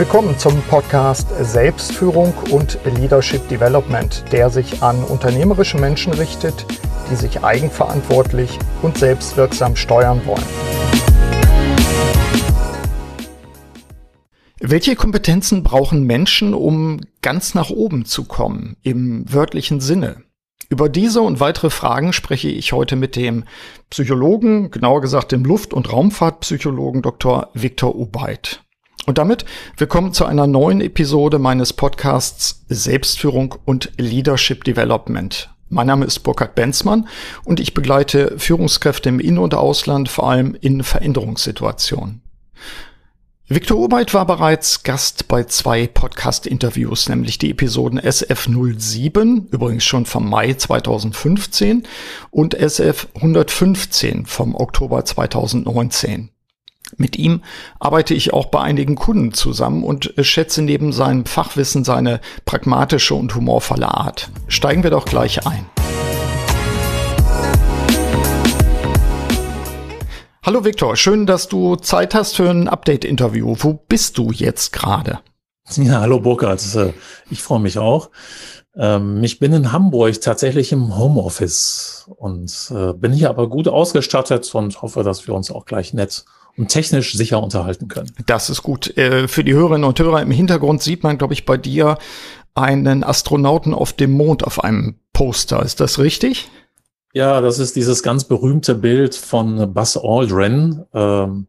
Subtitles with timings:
[0.00, 6.64] Willkommen zum Podcast Selbstführung und Leadership Development, der sich an unternehmerische Menschen richtet,
[7.10, 10.42] die sich eigenverantwortlich und selbstwirksam steuern wollen.
[14.58, 20.22] Welche Kompetenzen brauchen Menschen, um ganz nach oben zu kommen, im wörtlichen Sinne?
[20.70, 23.44] Über diese und weitere Fragen spreche ich heute mit dem
[23.90, 27.50] Psychologen, genauer gesagt dem Luft- und Raumfahrtpsychologen Dr.
[27.52, 28.62] Viktor Ubeit.
[29.06, 29.44] Und damit
[29.78, 35.48] willkommen zu einer neuen Episode meines Podcasts Selbstführung und Leadership Development.
[35.70, 37.08] Mein Name ist Burkhard Benzmann
[37.44, 42.22] und ich begleite Führungskräfte im In- und Ausland, vor allem in Veränderungssituationen.
[43.48, 50.28] Viktor Obeit war bereits Gast bei zwei Podcast-Interviews, nämlich die Episoden SF07, übrigens schon vom
[50.28, 51.84] Mai 2015,
[52.30, 56.30] und SF 115 vom Oktober 2019.
[56.96, 57.42] Mit ihm
[57.78, 63.34] arbeite ich auch bei einigen Kunden zusammen und schätze neben seinem Fachwissen seine pragmatische und
[63.34, 64.30] humorvolle Art.
[64.48, 65.66] Steigen wir doch gleich ein.
[70.42, 73.54] Hallo Viktor, schön, dass du Zeit hast für ein Update-Interview.
[73.58, 75.20] Wo bist du jetzt gerade?
[75.76, 76.92] Ja, hallo Burkhard, äh,
[77.30, 78.10] ich freue mich auch.
[78.74, 84.52] Ähm, ich bin in Hamburg tatsächlich im Homeoffice und äh, bin hier aber gut ausgestattet
[84.54, 86.24] und hoffe, dass wir uns auch gleich nett
[86.56, 88.10] und technisch sicher unterhalten können.
[88.26, 88.96] Das ist gut.
[88.96, 91.98] Äh, für die Hörerinnen und Hörer im Hintergrund sieht man, glaube ich, bei dir
[92.54, 95.62] einen Astronauten auf dem Mond auf einem Poster.
[95.62, 96.50] Ist das richtig?
[97.12, 101.48] Ja, das ist dieses ganz berühmte Bild von Buzz Aldrin, ähm,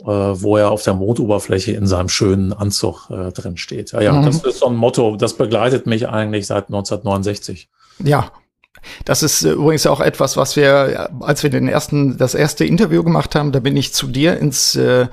[0.00, 3.92] äh, wo er auf der Mondoberfläche in seinem schönen Anzug äh, drin steht.
[3.92, 4.26] Ja, ja, mhm.
[4.26, 7.70] das ist so ein Motto, das begleitet mich eigentlich seit 1969.
[8.04, 8.30] Ja,
[9.04, 13.02] das ist äh, übrigens auch etwas, was wir, als wir den ersten, das erste Interview
[13.02, 15.06] gemacht haben, da bin ich zu dir ins äh,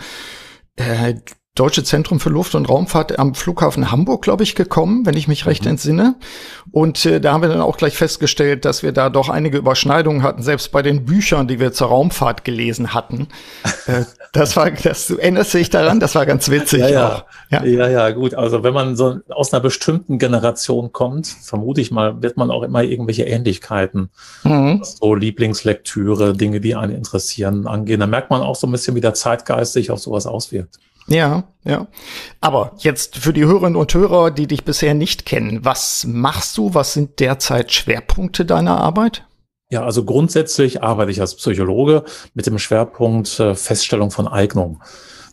[0.75, 1.15] äh,
[1.55, 5.45] Deutsche Zentrum für Luft- und Raumfahrt am Flughafen Hamburg, glaube ich, gekommen, wenn ich mich
[5.45, 5.71] recht mhm.
[5.71, 6.15] entsinne.
[6.71, 10.21] Und äh, da haben wir dann auch gleich festgestellt, dass wir da doch einige Überschneidungen
[10.21, 13.29] hatten, selbst bei den Büchern, die wir zur Raumfahrt gelesen hatten.
[13.87, 16.81] äh, das war, das ändert sich daran, das war ganz witzig.
[16.81, 17.25] ja, ja.
[17.49, 18.33] ja, ja, ja, gut.
[18.33, 22.63] Also wenn man so aus einer bestimmten Generation kommt, vermute ich mal, wird man auch
[22.63, 24.09] immer irgendwelche Ähnlichkeiten,
[24.43, 24.81] mhm.
[24.83, 28.01] so Lieblingslektüre, Dinge, die einen interessieren, angehen.
[28.01, 30.79] Da merkt man auch so ein bisschen, wie der Zeitgeist sich auf sowas auswirkt.
[31.07, 31.87] Ja, ja.
[32.41, 36.73] Aber jetzt für die Hörerinnen und Hörer, die dich bisher nicht kennen, was machst du?
[36.73, 39.25] Was sind derzeit Schwerpunkte deiner Arbeit?
[39.69, 44.81] Ja, also grundsätzlich arbeite ich als Psychologe mit dem Schwerpunkt äh, Feststellung von Eignung.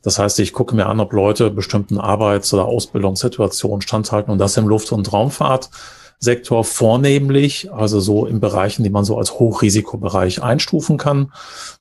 [0.03, 4.57] Das heißt, ich gucke mir an, ob Leute bestimmten Arbeits- oder Ausbildungssituationen standhalten und das
[4.57, 10.97] im Luft- und Raumfahrtsektor vornehmlich, also so in Bereichen, die man so als Hochrisikobereich einstufen
[10.97, 11.33] kann.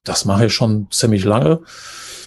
[0.04, 1.62] Das mache ich schon ziemlich lange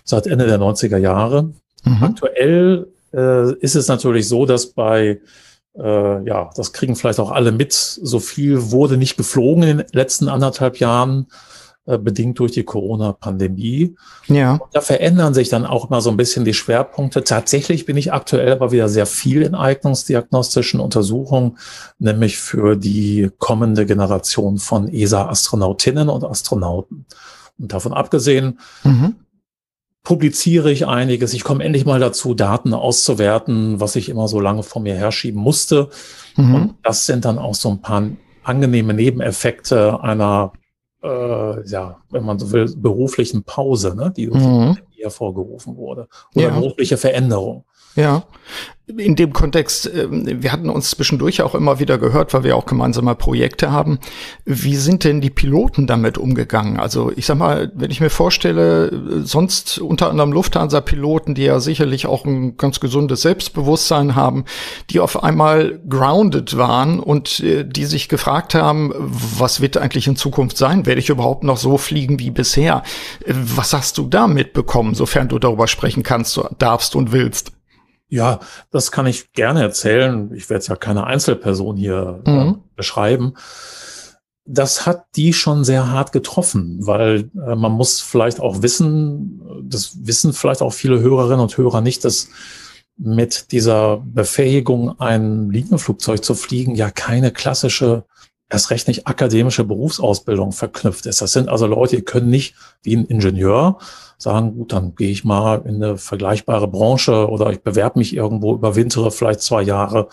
[0.05, 1.51] seit Ende der 90er Jahre.
[1.85, 2.03] Mhm.
[2.03, 5.21] Aktuell äh, ist es natürlich so, dass bei
[5.77, 7.73] äh, ja, das kriegen vielleicht auch alle mit.
[7.73, 11.27] So viel wurde nicht geflogen in den letzten anderthalb Jahren,
[11.87, 13.97] äh, bedingt durch die Corona-Pandemie.
[14.29, 14.55] Ja.
[14.55, 17.25] Und da verändern sich dann auch immer so ein bisschen die Schwerpunkte.
[17.25, 21.59] Tatsächlich bin ich aktuell aber wieder sehr viel in eignungsdiagnostischen Untersuchungen,
[21.99, 27.07] nämlich für die kommende Generation von ESA-Astronautinnen und Astronauten.
[27.59, 29.17] Und davon abgesehen, mhm
[30.05, 31.33] publiziere ich einiges.
[31.33, 35.41] Ich komme endlich mal dazu, Daten auszuwerten, was ich immer so lange vor mir herschieben
[35.41, 35.89] musste.
[36.37, 36.55] Mhm.
[36.55, 38.05] Und das sind dann auch so ein paar
[38.43, 40.53] angenehme Nebeneffekte einer,
[41.03, 44.77] äh, ja, wenn man so will, beruflichen Pause, ne, die mhm.
[45.01, 46.07] hervorgerufen wurde.
[46.35, 46.51] Oder ja.
[46.51, 47.65] berufliche Veränderung.
[47.97, 48.25] Ja,
[48.87, 52.67] in dem Kontext, ähm, wir hatten uns zwischendurch auch immer wieder gehört, weil wir auch
[52.67, 53.99] gemeinsame Projekte haben.
[54.45, 56.79] Wie sind denn die Piloten damit umgegangen?
[56.79, 62.07] Also ich sag mal, wenn ich mir vorstelle, sonst unter anderem Lufthansa-Piloten, die ja sicherlich
[62.07, 64.45] auch ein ganz gesundes Selbstbewusstsein haben,
[64.91, 70.17] die auf einmal grounded waren und äh, die sich gefragt haben, was wird eigentlich in
[70.17, 70.85] Zukunft sein?
[70.85, 72.83] Werde ich überhaupt noch so fliegen wie bisher?
[73.25, 77.54] Äh, was hast du da mitbekommen, sofern du darüber sprechen kannst, darfst und willst?
[78.15, 78.39] Ja,
[78.71, 80.33] das kann ich gerne erzählen.
[80.33, 82.49] Ich werde es ja keine Einzelperson hier äh, mhm.
[82.49, 83.35] äh, beschreiben.
[84.47, 90.07] Das hat die schon sehr hart getroffen, weil äh, man muss vielleicht auch wissen, das
[90.07, 92.29] wissen vielleicht auch viele Hörerinnen und Hörer nicht, dass
[92.97, 98.05] mit dieser Befähigung, ein Linienflugzeug zu fliegen, ja keine klassische,
[98.51, 101.21] erst recht nicht akademische Berufsausbildung verknüpft ist.
[101.23, 103.79] Das sind also Leute, die können nicht wie ein Ingenieur
[104.19, 108.55] sagen, gut, dann gehe ich mal in eine vergleichbare Branche oder ich bewerbe mich irgendwo,
[108.55, 110.09] überwintere vielleicht zwei Jahre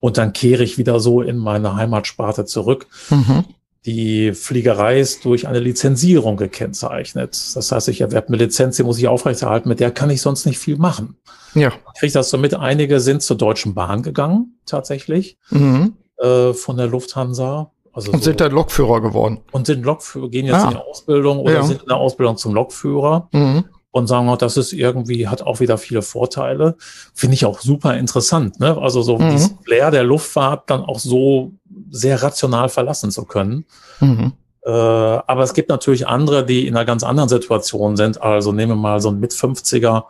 [0.00, 2.86] und dann kehre ich wieder so in meine Heimatsparte zurück.
[3.10, 3.44] Mhm.
[3.86, 7.38] Die Fliegerei ist durch eine Lizenzierung gekennzeichnet.
[7.54, 10.46] Das heißt, ich erwerbe eine Lizenz, die muss ich aufrechterhalten, mit der kann ich sonst
[10.46, 11.16] nicht viel machen.
[11.54, 11.68] Ja.
[11.68, 12.54] Ich kriege das so mit.
[12.54, 15.94] Einige sind zur Deutschen Bahn gegangen, tatsächlich, mhm.
[16.24, 17.70] Äh, von der Lufthansa.
[17.92, 19.40] Also und so, sind da Lokführer geworden.
[19.52, 20.64] Und sind Lokführer, gehen jetzt ah.
[20.64, 21.62] in die Ausbildung oder ja.
[21.62, 23.28] sind in der Ausbildung zum Lokführer.
[23.32, 26.74] Mhm und sagen, oh, das ist irgendwie, hat auch wieder viele Vorteile.
[27.14, 28.76] Finde ich auch super interessant, ne?
[28.76, 29.30] Also so mhm.
[29.30, 31.52] dieses Flair der Luftfahrt dann auch so
[31.90, 33.66] sehr rational verlassen zu können.
[34.00, 34.32] Mhm.
[34.64, 38.20] Äh, aber es gibt natürlich andere, die in einer ganz anderen Situation sind.
[38.20, 40.02] Also nehmen wir mal so einen Mit-50er,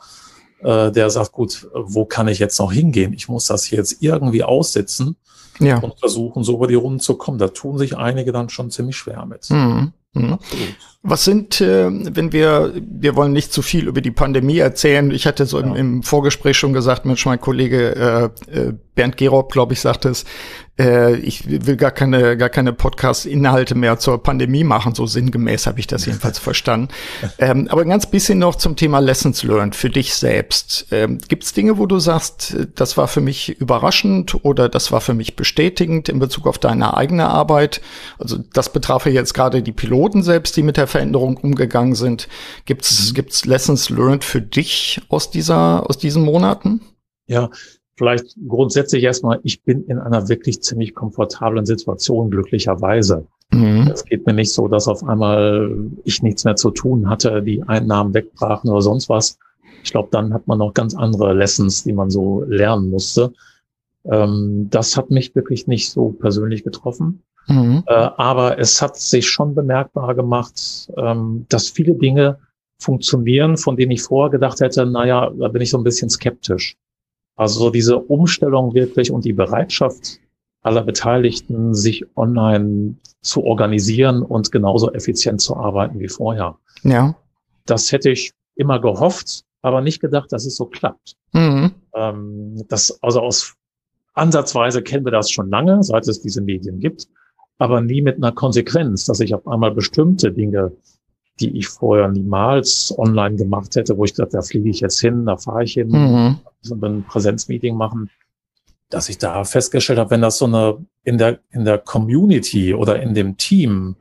[0.64, 3.12] äh, der sagt, gut, wo kann ich jetzt noch hingehen?
[3.12, 5.16] Ich muss das jetzt irgendwie aussitzen
[5.60, 5.78] ja.
[5.78, 7.38] und versuchen, so über die Runden zu kommen.
[7.38, 9.48] Da tun sich einige dann schon ziemlich schwer mit.
[9.50, 9.92] Mhm.
[10.14, 10.38] Mhm.
[11.02, 15.10] Was sind, äh, wenn wir, wir wollen nicht zu viel über die Pandemie erzählen.
[15.10, 15.66] Ich hatte so ja.
[15.66, 20.08] im, im, Vorgespräch schon gesagt, Mensch, mein Kollege äh, äh Bernd Gerob, glaube ich, sagte
[20.08, 20.24] es,
[20.78, 25.78] äh, ich will gar keine, gar keine Podcast-Inhalte mehr zur Pandemie machen, so sinngemäß habe
[25.78, 26.88] ich das jedenfalls verstanden.
[27.38, 30.86] Ähm, aber ein ganz bisschen noch zum Thema Lessons Learned für dich selbst.
[30.90, 35.00] Ähm, Gibt es Dinge, wo du sagst, das war für mich überraschend oder das war
[35.00, 37.80] für mich bestätigend in Bezug auf deine eigene Arbeit?
[38.18, 42.28] Also das betraf ja jetzt gerade die Piloten selbst, die mit der Veränderung umgegangen sind.
[42.64, 43.14] Gibt's mhm.
[43.14, 46.80] gibt's Lessons Learned für dich aus dieser aus diesen Monaten?
[47.26, 47.50] Ja,
[47.96, 53.26] Vielleicht grundsätzlich erstmal, ich bin in einer wirklich ziemlich komfortablen Situation, glücklicherweise.
[53.52, 53.90] Mhm.
[53.92, 55.70] Es geht mir nicht so, dass auf einmal
[56.04, 59.38] ich nichts mehr zu tun hatte, die Einnahmen wegbrachen oder sonst was.
[59.84, 63.32] Ich glaube, dann hat man noch ganz andere Lessons, die man so lernen musste.
[64.04, 67.22] Ähm, das hat mich wirklich nicht so persönlich getroffen.
[67.46, 67.84] Mhm.
[67.86, 72.38] Äh, aber es hat sich schon bemerkbar gemacht, ähm, dass viele Dinge
[72.78, 76.76] funktionieren, von denen ich vorher gedacht hätte, naja, da bin ich so ein bisschen skeptisch.
[77.36, 80.20] Also so diese Umstellung wirklich und die Bereitschaft
[80.62, 86.56] aller Beteiligten, sich online zu organisieren und genauso effizient zu arbeiten wie vorher.
[86.82, 87.14] Ja.
[87.66, 91.16] Das hätte ich immer gehofft, aber nicht gedacht, dass es so klappt.
[91.32, 91.72] Mhm.
[91.94, 93.54] Ähm, das, also aus
[94.14, 97.08] Ansatzweise kennen wir das schon lange, seit es diese Medien gibt,
[97.58, 100.72] aber nie mit einer Konsequenz, dass ich auf einmal bestimmte Dinge
[101.40, 105.26] die ich vorher niemals online gemacht hätte, wo ich gesagt, da fliege ich jetzt hin,
[105.26, 106.38] da fahre ich hin, mhm.
[106.60, 108.10] so ein Präsenzmeeting machen,
[108.88, 113.02] dass ich da festgestellt habe, wenn das so eine in der in der Community oder
[113.02, 113.96] in dem Team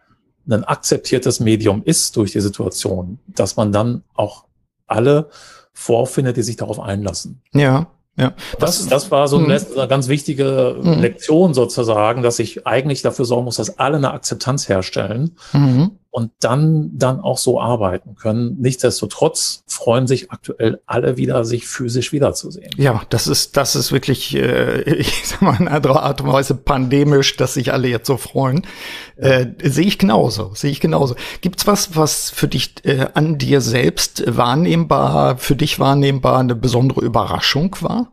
[0.48, 4.46] ein akzeptiertes Medium ist durch die Situation, dass man dann auch
[4.88, 5.30] alle
[5.74, 7.42] vorfindet, die sich darauf einlassen.
[7.54, 7.88] Ja.
[8.16, 9.66] Ja, das, das war so eine, mhm.
[9.76, 11.00] eine ganz wichtige mhm.
[11.00, 15.98] Lektion sozusagen, dass ich eigentlich dafür sorgen muss, dass alle eine Akzeptanz herstellen mhm.
[16.14, 18.58] Und dann, dann auch so arbeiten können.
[18.60, 22.70] Nichtsdestotrotz freuen sich aktuell alle wieder, sich physisch wiederzusehen.
[22.78, 26.54] Ja, das ist, das ist wirklich, äh, ich sag mal, in anderer Art und Weise
[26.54, 28.68] pandemisch, dass sich alle jetzt so freuen.
[29.16, 31.16] Äh, sehe ich genauso, sehe ich genauso.
[31.42, 37.02] Gibt's was, was für dich äh, an dir selbst wahrnehmbar, für dich wahrnehmbar eine besondere
[37.02, 38.12] Überraschung war?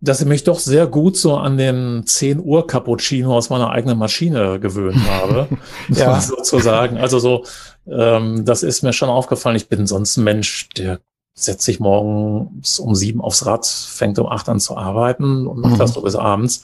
[0.00, 3.98] Dass ich mich doch sehr gut so an den 10 Uhr Cappuccino aus meiner eigenen
[3.98, 5.48] Maschine gewöhnt habe,
[5.88, 6.20] ja.
[6.20, 6.98] sozusagen.
[6.98, 7.44] Also so,
[7.90, 9.56] ähm, das ist mir schon aufgefallen.
[9.56, 11.00] Ich bin sonst ein Mensch, der
[11.34, 15.74] setzt sich morgens um sieben aufs Rad, fängt um acht an zu arbeiten und macht
[15.74, 15.78] mhm.
[15.78, 16.62] das so bis abends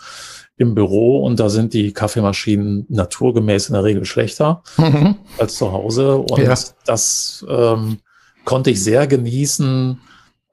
[0.57, 5.17] im Büro und da sind die Kaffeemaschinen naturgemäß in der Regel schlechter mhm.
[5.39, 6.55] als zu Hause und ja.
[6.87, 7.99] das ähm,
[8.45, 10.01] konnte ich sehr genießen,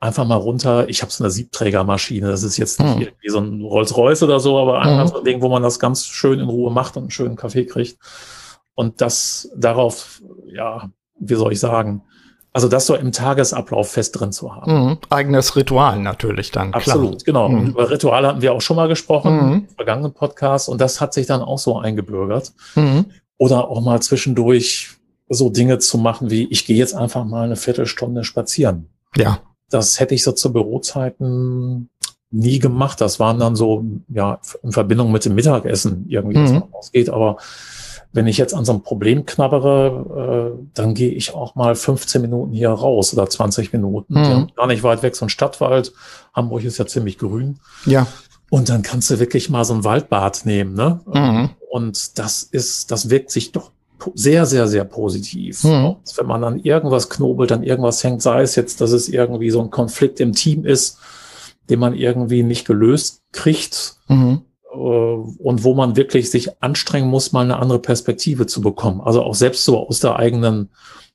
[0.01, 0.89] einfach mal runter.
[0.89, 2.27] Ich habe so eine Siebträgermaschine.
[2.27, 3.01] Das ist jetzt nicht hm.
[3.01, 5.07] irgendwie so ein Rolls-Royce oder so, aber einfach hm.
[5.07, 7.65] so ein Ding, wo man das ganz schön in Ruhe macht und einen schönen Kaffee
[7.65, 7.97] kriegt.
[8.73, 10.89] Und das darauf, ja,
[11.19, 12.03] wie soll ich sagen,
[12.51, 14.87] also das so im Tagesablauf fest drin zu haben.
[14.87, 14.97] Mhm.
[15.09, 16.73] Eigenes Ritual natürlich dann.
[16.73, 17.47] Absolut, klar.
[17.47, 17.49] genau.
[17.49, 17.69] Mhm.
[17.69, 19.53] über Rituale hatten wir auch schon mal gesprochen mhm.
[19.53, 22.51] im vergangenen Podcast und das hat sich dann auch so eingebürgert.
[22.75, 23.05] Mhm.
[23.37, 24.89] Oder auch mal zwischendurch
[25.29, 28.89] so Dinge zu machen wie, ich gehe jetzt einfach mal eine Viertelstunde spazieren.
[29.15, 29.39] Ja.
[29.71, 31.89] Das hätte ich so zu Bürozeiten
[32.31, 33.01] nie gemacht.
[33.01, 36.53] Das waren dann so, ja, in Verbindung mit dem Mittagessen irgendwie, mhm.
[36.53, 37.09] man ausgeht.
[37.09, 37.37] Aber
[38.13, 42.21] wenn ich jetzt an so einem Problem knabbere, äh, dann gehe ich auch mal 15
[42.21, 44.13] Minuten hier raus oder 20 Minuten.
[44.13, 44.51] Mhm.
[44.55, 45.93] Gar nicht weit weg, so ein Stadtwald.
[46.33, 47.59] Hamburg ist ja ziemlich grün.
[47.85, 48.07] Ja.
[48.49, 50.99] Und dann kannst du wirklich mal so ein Waldbad nehmen, ne?
[51.05, 51.51] Mhm.
[51.69, 53.71] Und das ist, das wirkt sich doch
[54.13, 55.63] sehr, sehr, sehr positiv.
[55.63, 55.95] Mhm.
[56.15, 59.61] Wenn man dann irgendwas knobelt, dann irgendwas hängt, sei es jetzt, dass es irgendwie so
[59.61, 60.97] ein Konflikt im Team ist,
[61.69, 64.41] den man irgendwie nicht gelöst kriegt mhm.
[64.73, 69.01] äh, und wo man wirklich sich anstrengen muss, mal eine andere Perspektive zu bekommen.
[69.01, 70.69] Also auch selbst so aus der eigenen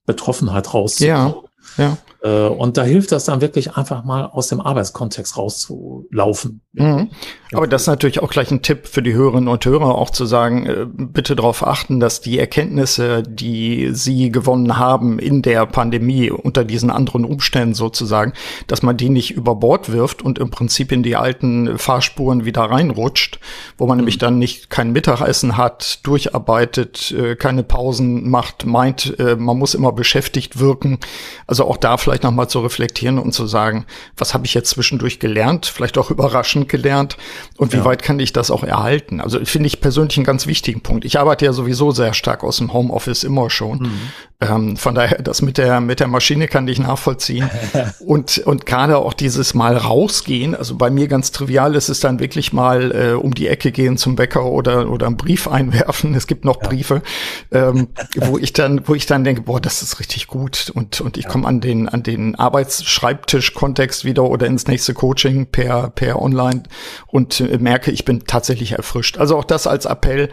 [0.06, 1.34] Betroffenheit rauszukommen.
[1.76, 1.98] Ja, ja.
[2.26, 6.60] Äh, und da hilft das dann wirklich einfach mal aus dem Arbeitskontext rauszulaufen.
[6.72, 7.10] Mhm.
[7.52, 10.26] Aber das ist natürlich auch gleich ein Tipp für die Hörerinnen und Hörer, auch zu
[10.26, 16.30] sagen, äh, bitte darauf achten, dass die Erkenntnisse, die Sie gewonnen haben in der Pandemie
[16.30, 18.32] unter diesen anderen Umständen sozusagen,
[18.66, 22.62] dass man die nicht über Bord wirft und im Prinzip in die alten Fahrspuren wieder
[22.62, 23.38] reinrutscht,
[23.78, 24.00] wo man mhm.
[24.00, 29.92] nämlich dann nicht kein Mittagessen hat, durcharbeitet, äh, keine Pausen macht, meint, man muss immer
[29.92, 30.98] beschäftigt wirken.
[31.46, 35.18] Also auch da vielleicht nochmal zu reflektieren und zu sagen, was habe ich jetzt zwischendurch
[35.18, 37.16] gelernt, vielleicht auch überraschend gelernt
[37.56, 37.84] und wie ja.
[37.84, 39.20] weit kann ich das auch erhalten?
[39.20, 41.04] Also finde ich persönlich einen ganz wichtigen Punkt.
[41.04, 43.78] Ich arbeite ja sowieso sehr stark aus dem Homeoffice immer schon.
[43.78, 44.00] Mhm.
[44.38, 47.48] Ähm, von daher, das mit der, mit der Maschine kann ich nachvollziehen.
[48.00, 52.20] und, und gerade auch dieses Mal rausgehen, also bei mir ganz trivial ist es dann
[52.20, 56.14] wirklich mal äh, um die Ecke gehen zum Bäcker oder, oder einen Brief einwerfen.
[56.14, 56.68] Es gibt noch ja.
[56.68, 57.02] Briefe,
[57.50, 61.16] ähm, wo ich dann, wo ich dann denke, boah, das ist richtig gut und, und
[61.16, 61.30] ich ja.
[61.30, 66.62] komme an den, an den Arbeitsschreibtisch-Kontext wieder oder ins nächste Coaching per, per Online
[67.06, 69.18] und äh, merke, ich bin tatsächlich erfrischt.
[69.18, 70.28] Also auch das als Appell,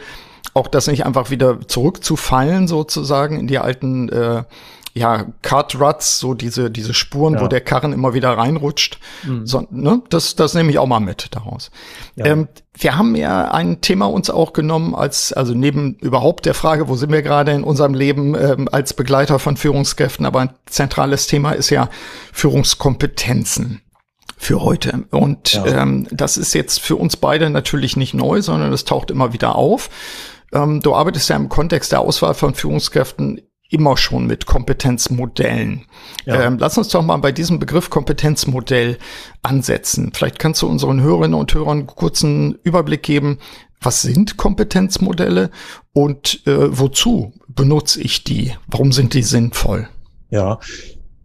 [0.54, 4.44] auch das nicht einfach wieder zurückzufallen sozusagen in die alten äh,
[4.94, 7.42] ja, Kart Ruts, so diese, diese Spuren, ja.
[7.42, 9.00] wo der Karren immer wieder reinrutscht.
[9.24, 9.48] Mhm.
[9.48, 10.04] So, ne?
[10.10, 11.72] Das, das nehme ich auch mal mit daraus.
[12.16, 12.26] Ja.
[12.26, 16.90] Ähm, wir haben ja ein Thema uns auch genommen als, also neben überhaupt der Frage,
[16.90, 21.26] wo sind wir gerade in unserem Leben ähm, als Begleiter von Führungskräften, aber ein zentrales
[21.26, 21.90] Thema ist ja
[22.32, 23.82] Führungskompetenzen
[24.38, 25.06] für heute.
[25.10, 25.66] Und ja.
[25.66, 29.56] ähm, das ist jetzt für uns beide natürlich nicht neu, sondern es taucht immer wieder
[29.56, 29.90] auf.
[30.52, 35.86] Ähm, du arbeitest ja im Kontext der Auswahl von Führungskräften immer schon mit Kompetenzmodellen.
[36.26, 36.44] Ja.
[36.44, 38.98] Ähm, lass uns doch mal bei diesem Begriff Kompetenzmodell
[39.42, 40.12] ansetzen.
[40.14, 43.40] Vielleicht kannst du unseren Hörerinnen und Hörern einen kurzen Überblick geben.
[43.82, 45.50] Was sind Kompetenzmodelle
[45.92, 48.54] und äh, wozu benutze ich die?
[48.68, 49.90] Warum sind die sinnvoll?
[50.30, 50.60] Ja,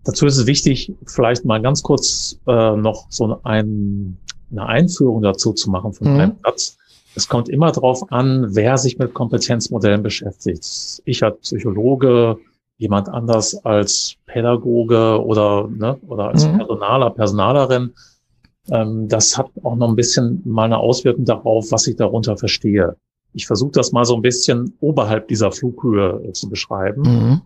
[0.05, 4.19] dazu ist es wichtig, vielleicht mal ganz kurz äh, noch so ein,
[4.51, 6.21] eine Einführung dazu zu machen von mhm.
[6.21, 6.79] einem Satz.
[7.19, 11.03] Es kommt immer darauf an, wer sich mit Kompetenzmodellen beschäftigt.
[11.05, 12.37] Ich als Psychologe,
[12.77, 16.59] jemand anders als Pädagoge oder, ne, oder als mhm.
[16.59, 17.93] Personaler, Personalerin.
[18.71, 22.95] Ähm, das hat auch noch ein bisschen mal eine Auswirkung darauf, was ich darunter verstehe.
[23.33, 27.03] Ich versuche das mal so ein bisschen oberhalb dieser Flughöhe äh, zu beschreiben.
[27.03, 27.41] Mhm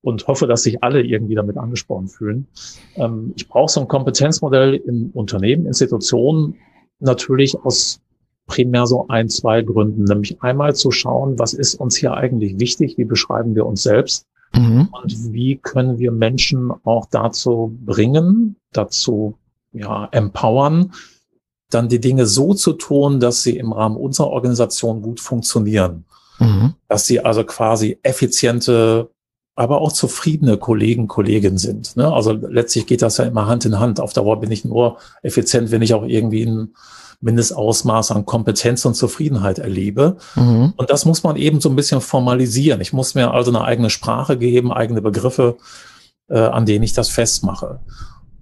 [0.00, 2.46] und hoffe, dass sich alle irgendwie damit angesprochen fühlen.
[2.94, 6.54] Ähm, ich brauche so ein Kompetenzmodell im Unternehmen, Institutionen,
[7.00, 8.00] natürlich aus
[8.48, 10.04] primär so ein, zwei Gründen.
[10.04, 14.26] Nämlich einmal zu schauen, was ist uns hier eigentlich wichtig, wie beschreiben wir uns selbst
[14.52, 14.88] mhm.
[14.90, 19.38] und wie können wir Menschen auch dazu bringen, dazu
[19.72, 20.92] ja, empowern,
[21.70, 26.04] dann die Dinge so zu tun, dass sie im Rahmen unserer Organisation gut funktionieren.
[26.38, 26.74] Mhm.
[26.88, 29.10] Dass sie also quasi effiziente,
[29.54, 31.96] aber auch zufriedene Kollegen, Kolleginnen sind.
[31.96, 32.10] Ne?
[32.10, 34.00] Also letztlich geht das ja immer Hand in Hand.
[34.00, 36.74] Auf Dauer bin ich nur effizient, wenn ich auch irgendwie ein
[37.20, 40.16] Mindestausmaß an Kompetenz und Zufriedenheit erlebe.
[40.36, 40.72] Mhm.
[40.76, 42.80] Und das muss man eben so ein bisschen formalisieren.
[42.80, 45.56] Ich muss mir also eine eigene Sprache geben, eigene Begriffe,
[46.28, 47.80] äh, an denen ich das festmache.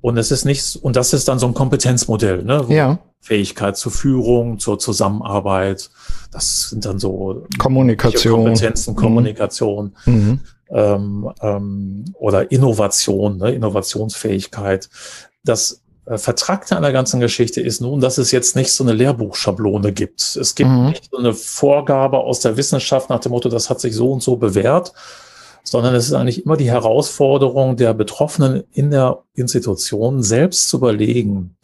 [0.03, 2.65] Und es ist nichts, und das ist dann so ein Kompetenzmodell, ne?
[2.69, 2.99] Ja.
[3.21, 5.91] Fähigkeit zur Führung, zur Zusammenarbeit.
[6.31, 8.45] Das sind dann so Kommunikation.
[8.45, 8.97] Kompetenzen, mhm.
[8.97, 9.97] Kommunikation.
[10.05, 10.41] Mhm.
[10.69, 13.53] Ähm, ähm, oder Innovation, ne?
[13.53, 14.91] Innovationsfähigkeit.
[15.45, 15.81] Das
[16.15, 20.37] Vertragte an der ganzen Geschichte ist nun, dass es jetzt nicht so eine Lehrbuchschablone gibt.
[20.37, 20.87] Es gibt mhm.
[20.87, 24.23] nicht so eine Vorgabe aus der Wissenschaft nach dem Motto, das hat sich so und
[24.23, 24.93] so bewährt,
[25.65, 31.57] sondern es ist eigentlich immer die Herausforderung der Betroffenen in der Institution selbst zu überlegen,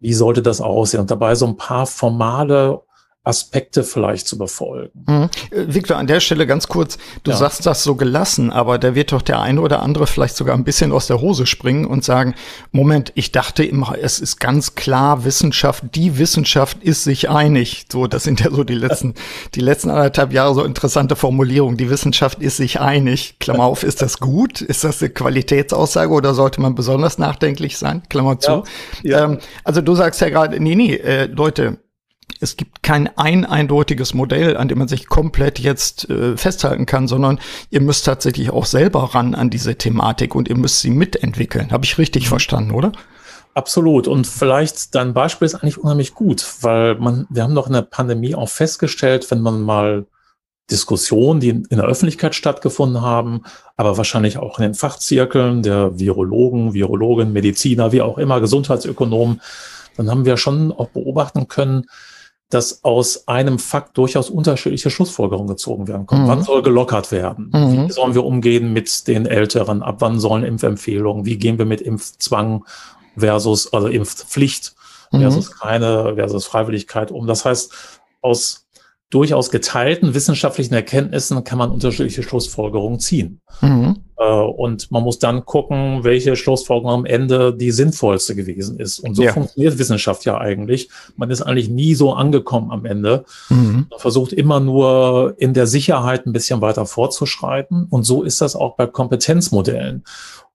[0.00, 2.80] wie sollte das aussehen und dabei so ein paar formale
[3.24, 5.04] Aspekte vielleicht zu befolgen.
[5.08, 5.30] Mhm.
[5.50, 7.36] Äh, Victor, an der Stelle ganz kurz, du ja.
[7.36, 10.64] sagst das so gelassen, aber da wird doch der eine oder andere vielleicht sogar ein
[10.64, 12.34] bisschen aus der Hose springen und sagen,
[12.70, 17.86] Moment, ich dachte immer, es ist ganz klar Wissenschaft, die Wissenschaft ist sich einig.
[17.90, 19.14] So, das sind ja so die letzten,
[19.54, 21.78] die letzten anderthalb Jahre so interessante Formulierungen.
[21.78, 23.36] Die Wissenschaft ist sich einig.
[23.40, 24.60] Klammer auf, ist das gut?
[24.60, 28.02] Ist das eine Qualitätsaussage oder sollte man besonders nachdenklich sein?
[28.10, 28.64] Klammer zu.
[29.02, 29.18] Ja.
[29.18, 29.24] Ja.
[29.24, 31.78] Ähm, also du sagst ja gerade, nee, nee, äh, Leute,
[32.40, 37.08] es gibt kein ein eindeutiges Modell, an dem man sich komplett jetzt äh, festhalten kann,
[37.08, 37.40] sondern
[37.70, 41.70] ihr müsst tatsächlich auch selber ran an diese Thematik und ihr müsst sie mitentwickeln.
[41.70, 42.28] Habe ich richtig mhm.
[42.28, 42.92] verstanden, oder?
[43.54, 44.08] Absolut.
[44.08, 47.82] Und vielleicht dein Beispiel ist eigentlich unheimlich gut, weil man, wir haben doch in der
[47.82, 50.06] Pandemie auch festgestellt, wenn man mal
[50.70, 53.42] Diskussionen, die in der Öffentlichkeit stattgefunden haben,
[53.76, 59.40] aber wahrscheinlich auch in den Fachzirkeln der Virologen, Virologen, Mediziner, wie auch immer, Gesundheitsökonomen,
[59.96, 61.84] dann haben wir schon auch beobachten können,
[62.54, 66.24] dass aus einem Fakt durchaus unterschiedliche Schlussfolgerungen gezogen werden können.
[66.24, 66.28] Mhm.
[66.28, 67.50] Wann soll gelockert werden?
[67.52, 67.88] Mhm.
[67.88, 69.82] Wie sollen wir umgehen mit den Älteren?
[69.82, 71.26] Ab wann sollen Impfempfehlungen?
[71.26, 72.64] Wie gehen wir mit Impfzwang
[73.16, 74.74] versus, also Impfpflicht
[75.10, 75.20] mhm.
[75.20, 75.54] versus mhm.
[75.60, 77.26] keine, versus Freiwilligkeit um?
[77.26, 77.72] Das heißt,
[78.22, 78.68] aus
[79.10, 83.40] durchaus geteilten wissenschaftlichen Erkenntnissen kann man unterschiedliche Schlussfolgerungen ziehen.
[84.18, 88.98] Äh, und man muss dann gucken, welche Schlussfolgerung am Ende die sinnvollste gewesen ist.
[88.98, 89.32] Und so ja.
[89.32, 90.90] funktioniert Wissenschaft ja eigentlich.
[91.16, 93.24] Man ist eigentlich nie so angekommen am Ende.
[93.48, 93.86] Mhm.
[93.90, 97.86] Man versucht immer nur in der Sicherheit ein bisschen weiter fortzuschreiten.
[97.90, 100.04] Und so ist das auch bei Kompetenzmodellen.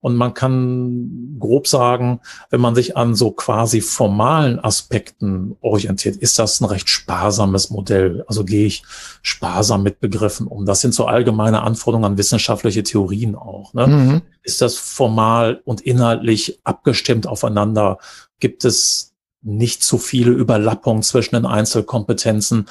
[0.02, 6.40] Und man kann grob sagen, wenn man sich an so quasi formalen Aspekten orientiert, ist
[6.40, 8.24] das ein recht sparsames Modell.
[8.28, 8.84] Also gehe ich
[9.22, 10.66] sparsam mit Begriffen um.
[10.66, 13.49] Das sind so allgemeine Anforderungen an wissenschaftliche Theorien auch.
[13.74, 13.88] Ne?
[13.88, 14.22] Mhm.
[14.44, 17.98] Ist das formal und inhaltlich abgestimmt aufeinander?
[18.40, 22.68] Gibt es nicht zu viele Überlappungen zwischen den Einzelkompetenzen?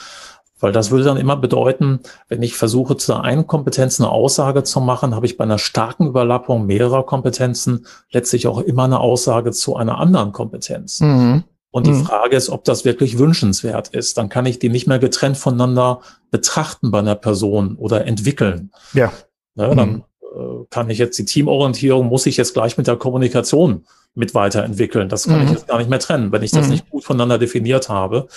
[0.61, 4.81] Weil das würde dann immer bedeuten, wenn ich versuche, zu einer Kompetenz eine Aussage zu
[4.81, 9.77] machen, habe ich bei einer starken Überlappung mehrerer Kompetenzen letztlich auch immer eine Aussage zu
[9.77, 11.01] einer anderen Kompetenz.
[11.01, 11.45] Mhm.
[11.71, 12.05] Und die mhm.
[12.05, 14.19] Frage ist, ob das wirklich wünschenswert ist.
[14.19, 18.73] Dann kann ich die nicht mehr getrennt voneinander betrachten bei einer Person oder entwickeln.
[18.95, 19.13] Ja.
[19.55, 20.05] Ne, dann mhm.
[20.35, 25.09] Äh, kann ich jetzt die Teamorientierung, muss ich jetzt gleich mit der Kommunikation mit weiterentwickeln.
[25.09, 25.55] Das kann ich mhm.
[25.55, 26.73] jetzt gar nicht mehr trennen, wenn ich das mhm.
[26.73, 28.29] nicht gut voneinander definiert habe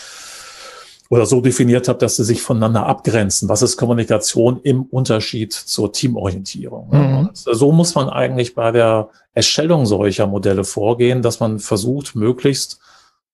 [1.10, 3.50] oder so definiert habe, dass sie sich voneinander abgrenzen.
[3.50, 6.90] Was ist Kommunikation im Unterschied zur Teamorientierung?
[6.92, 7.30] Mhm.
[7.34, 12.80] so muss man eigentlich bei der Erstellung solcher Modelle vorgehen, dass man versucht, möglichst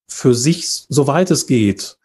[0.07, 1.97] für sich, soweit es geht,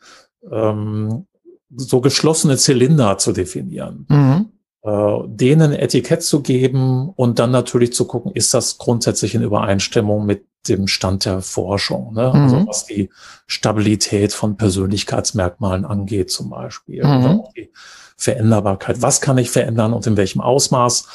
[0.50, 1.26] ähm,
[1.74, 4.06] so geschlossene Zylinder zu definieren.
[4.08, 4.51] Mhm.
[4.84, 10.26] Äh, denen Etikett zu geben und dann natürlich zu gucken, ist das grundsätzlich in Übereinstimmung
[10.26, 12.32] mit dem Stand der Forschung, ne?
[12.32, 12.66] Also mhm.
[12.66, 13.08] was die
[13.46, 17.42] Stabilität von Persönlichkeitsmerkmalen angeht zum Beispiel, mhm.
[17.56, 17.70] die
[18.16, 19.02] Veränderbarkeit.
[19.02, 21.06] Was kann ich verändern und in welchem Ausmaß?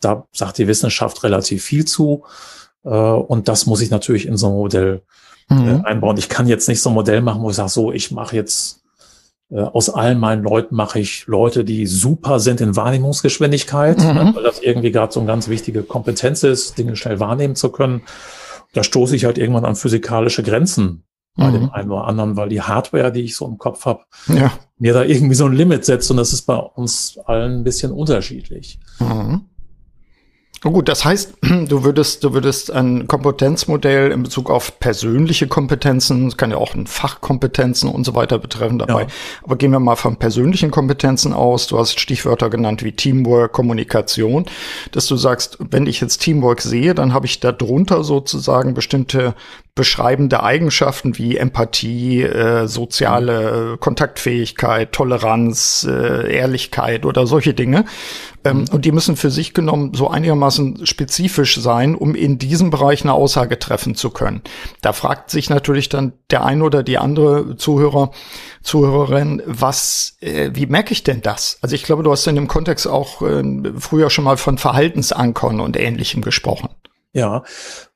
[0.00, 2.24] Da sagt die Wissenschaft relativ viel zu
[2.84, 5.02] äh, und das muss ich natürlich in so ein Modell
[5.48, 5.84] äh, mhm.
[5.86, 6.18] einbauen.
[6.18, 8.83] Ich kann jetzt nicht so ein Modell machen, wo ich sage, so, ich mache jetzt
[9.50, 14.34] aus allen meinen Leuten mache ich Leute, die super sind in Wahrnehmungsgeschwindigkeit, mhm.
[14.34, 18.02] weil das irgendwie gerade so eine ganz wichtige Kompetenz ist, Dinge schnell wahrnehmen zu können
[18.74, 21.04] da stoße ich halt irgendwann an physikalische Grenzen
[21.36, 21.52] bei mhm.
[21.52, 24.52] dem einen oder anderen, weil die Hardware, die ich so im Kopf habe, ja.
[24.78, 27.92] mir da irgendwie so ein Limit setzt und das ist bei uns allen ein bisschen
[27.92, 28.78] unterschiedlich.
[29.00, 29.46] Mhm.
[30.66, 31.34] Oh gut, das heißt,
[31.68, 36.74] du würdest, du würdest ein Kompetenzmodell in Bezug auf persönliche Kompetenzen, das kann ja auch
[36.74, 39.02] ein Fachkompetenzen und so weiter betreffen dabei.
[39.02, 39.08] Ja.
[39.42, 41.66] Aber gehen wir mal von persönlichen Kompetenzen aus.
[41.66, 44.46] Du hast Stichwörter genannt wie Teamwork, Kommunikation,
[44.92, 49.34] dass du sagst, wenn ich jetzt Teamwork sehe, dann habe ich darunter sozusagen bestimmte
[49.74, 57.84] beschreibende Eigenschaften wie Empathie, äh, soziale äh, Kontaktfähigkeit, Toleranz, äh, Ehrlichkeit oder solche Dinge.
[58.44, 58.68] Ähm, mhm.
[58.70, 63.14] Und die müssen für sich genommen so einigermaßen spezifisch sein, um in diesem Bereich eine
[63.14, 64.42] Aussage treffen zu können.
[64.80, 68.12] Da fragt sich natürlich dann der ein oder die andere Zuhörer,
[68.62, 71.58] Zuhörerin, was, äh, wie merke ich denn das?
[71.62, 73.42] Also ich glaube, du hast in dem Kontext auch äh,
[73.76, 76.68] früher schon mal von Verhaltensankern und Ähnlichem gesprochen.
[77.12, 77.42] Ja,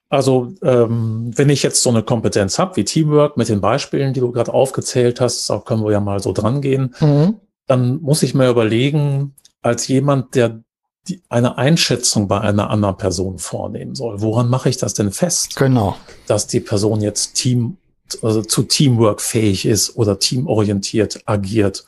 [0.08, 4.20] also ähm, wenn ich jetzt so eine Kompetenz habe wie Teamwork mit den Beispielen, die
[4.20, 7.36] du gerade aufgezählt hast, da können wir ja mal so dran gehen, mhm.
[7.66, 10.62] dann muss ich mir überlegen, als jemand, der
[11.08, 15.56] die, eine Einschätzung bei einer anderen Person vornehmen soll, woran mache ich das denn fest?
[15.56, 15.96] Genau.
[16.26, 17.76] Dass die Person jetzt Team,
[18.22, 21.84] also zu Teamwork fähig ist oder teamorientiert agiert.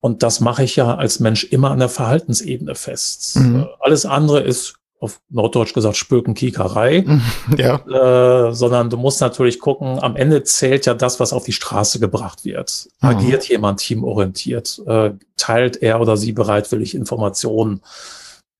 [0.00, 3.36] Und das mache ich ja als Mensch immer an der Verhaltensebene fest.
[3.36, 3.66] Mhm.
[3.80, 7.04] Alles andere ist auf Norddeutsch gesagt Spökenkiekerei,
[7.56, 8.48] ja.
[8.48, 12.00] Äh, sondern du musst natürlich gucken, am Ende zählt ja das, was auf die Straße
[12.00, 12.88] gebracht wird.
[13.00, 13.08] Mhm.
[13.08, 14.82] Agiert jemand teamorientiert?
[14.86, 17.82] Äh, teilt er oder sie bereitwillig Informationen?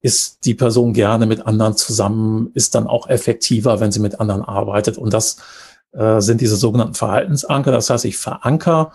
[0.03, 2.51] Ist die Person gerne mit anderen zusammen?
[2.55, 4.99] Ist dann auch effektiver, wenn sie mit anderen arbeitet?
[4.99, 5.38] Und das
[5.92, 7.72] äh, sind diese sogenannten Verhaltensanker.
[7.72, 8.92] Das heißt, ich veranker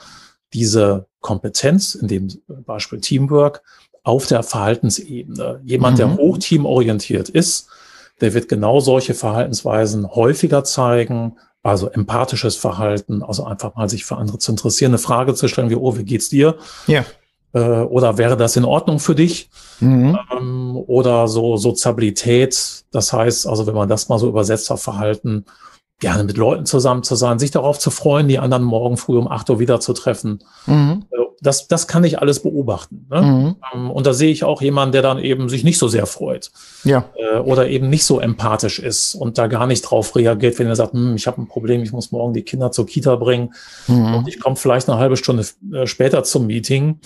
[0.54, 2.27] diese Kompetenz, in dem
[2.65, 3.63] Beispiel Teamwork,
[4.03, 5.61] auf der Verhaltensebene.
[5.63, 5.97] Jemand, mhm.
[5.97, 7.67] der hochteamorientiert ist,
[8.19, 14.17] der wird genau solche Verhaltensweisen häufiger zeigen, also empathisches Verhalten, also einfach mal sich für
[14.17, 16.55] andere zu interessieren, eine Frage zu stellen wie, oh, wie geht's dir?
[16.87, 17.05] Ja.
[17.53, 19.49] Äh, oder wäre das in Ordnung für dich?
[19.79, 20.17] Mhm.
[20.35, 25.45] Ähm, oder so Soziabilität, das heißt, also wenn man das mal so übersetzt auf Verhalten,
[26.01, 29.29] gerne mit Leuten zusammen zu sein, sich darauf zu freuen, die anderen morgen früh um
[29.29, 30.43] acht Uhr wieder zu treffen.
[30.65, 31.05] Mhm.
[31.11, 33.07] Also das, das kann ich alles beobachten.
[33.09, 33.21] Ne?
[33.21, 33.55] Mhm.
[33.73, 36.51] Ähm, und da sehe ich auch jemanden, der dann eben sich nicht so sehr freut.
[36.83, 37.05] Ja.
[37.15, 40.75] Äh, oder eben nicht so empathisch ist und da gar nicht drauf reagiert, wenn er
[40.75, 43.53] sagt, hm, ich habe ein Problem, ich muss morgen die Kinder zur Kita bringen
[43.87, 44.15] mhm.
[44.15, 46.99] und ich komme vielleicht eine halbe Stunde äh, später zum Meeting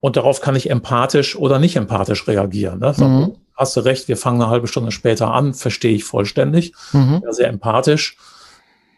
[0.00, 2.78] und darauf kann ich empathisch oder nicht empathisch reagieren.
[2.78, 2.94] Ne?
[2.94, 3.36] Sag, mhm.
[3.56, 7.22] Hast du recht, wir fangen eine halbe Stunde später an, verstehe ich vollständig, mhm.
[7.30, 8.18] sehr empathisch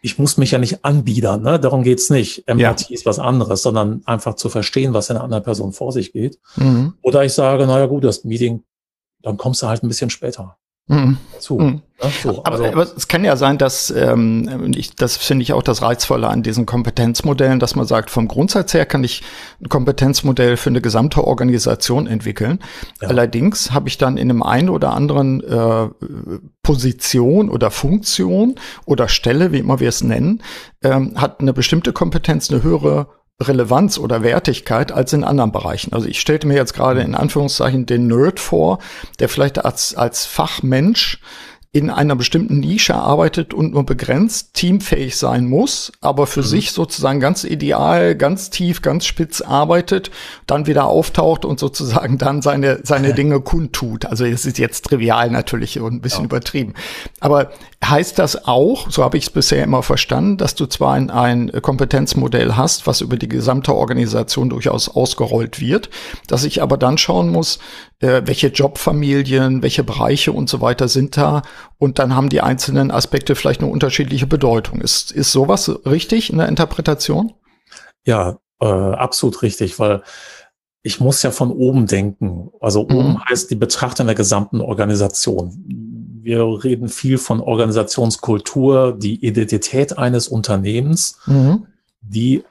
[0.01, 1.59] ich muss mich ja nicht anbiedern, ne?
[1.59, 2.47] darum geht's nicht.
[2.47, 2.95] Empathie ja.
[2.95, 6.39] ist was anderes, sondern einfach zu verstehen, was in einer anderen Person vor sich geht.
[6.55, 6.93] Mhm.
[7.01, 8.63] Oder ich sage, naja gut, das Meeting,
[9.21, 10.57] dann kommst du halt ein bisschen später.
[10.89, 11.17] Mhm.
[11.37, 11.59] Zu.
[11.59, 11.81] Mhm.
[12.01, 12.65] Ja, so, aber, also.
[12.65, 16.43] aber, es kann ja sein, dass ähm, ich, das finde ich auch das Reizvolle an
[16.43, 19.21] diesen Kompetenzmodellen, dass man sagt, vom Grundsatz her kann ich
[19.61, 22.59] ein Kompetenzmodell für eine gesamte Organisation entwickeln.
[23.01, 23.09] Ja.
[23.09, 25.89] Allerdings habe ich dann in einem einen oder anderen äh,
[26.63, 30.41] Position oder Funktion oder Stelle, wie immer wir es nennen,
[30.81, 33.07] ähm, hat eine bestimmte Kompetenz eine höhere
[33.41, 35.93] Relevanz oder Wertigkeit als in anderen Bereichen.
[35.93, 38.79] Also ich stellte mir jetzt gerade in Anführungszeichen den Nerd vor,
[39.19, 41.19] der vielleicht als, als Fachmensch
[41.71, 46.45] in einer bestimmten Nische arbeitet und nur begrenzt teamfähig sein muss, aber für mhm.
[46.45, 50.09] sich sozusagen ganz ideal, ganz tief, ganz spitz arbeitet,
[50.47, 54.07] dann wieder auftaucht und sozusagen dann seine, seine Dinge kundtut.
[54.07, 56.25] Also es ist jetzt trivial natürlich und ein bisschen ja.
[56.25, 56.73] übertrieben.
[57.19, 57.51] Aber
[57.83, 61.51] heißt das auch, so habe ich es bisher immer verstanden, dass du zwar ein, ein
[61.61, 65.89] Kompetenzmodell hast, was über die gesamte Organisation durchaus ausgerollt wird,
[66.27, 67.59] dass ich aber dann schauen muss,
[67.99, 71.41] äh, welche Jobfamilien, welche Bereiche und so weiter sind da.
[71.77, 74.81] Und dann haben die einzelnen Aspekte vielleicht eine unterschiedliche Bedeutung.
[74.81, 77.33] Ist, ist sowas richtig in der Interpretation?
[78.05, 80.03] Ja, äh, absolut richtig, weil
[80.81, 82.49] ich muss ja von oben denken.
[82.61, 82.95] Also mhm.
[82.95, 85.88] oben heißt die Betrachtung der gesamten Organisation.
[86.29, 91.65] Wir reden viel von Organisationskultur, die Identität eines Unternehmens, mhm.
[92.01, 92.43] die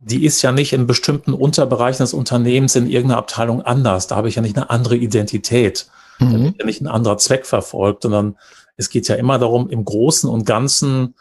[0.00, 4.08] die ist ja nicht in bestimmten Unterbereichen des Unternehmens in irgendeiner Abteilung anders.
[4.08, 5.86] Da habe ich ja nicht eine andere Identität.
[6.18, 6.32] Mhm.
[6.32, 8.36] Da wird ja nicht ein anderer Zweck verfolgt, sondern
[8.76, 11.14] es geht ja immer darum, im Großen und Ganzen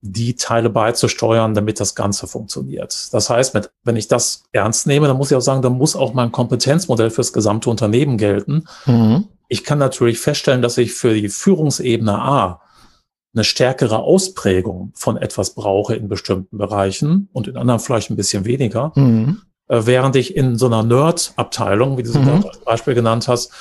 [0.00, 3.12] die Teile beizusteuern, damit das Ganze funktioniert.
[3.12, 5.96] Das heißt, mit, wenn ich das ernst nehme, dann muss ich auch sagen, dann muss
[5.96, 8.68] auch mein Kompetenzmodell fürs gesamte Unternehmen gelten.
[8.86, 9.24] Mhm.
[9.48, 12.62] Ich kann natürlich feststellen, dass ich für die Führungsebene A
[13.34, 18.44] eine stärkere Ausprägung von etwas brauche in bestimmten Bereichen und in anderen vielleicht ein bisschen
[18.44, 18.92] weniger.
[18.94, 19.42] Mhm.
[19.68, 22.44] Äh, während ich in so einer Nerd-Abteilung, wie du sie mhm.
[22.46, 23.52] als Beispiel genannt hast,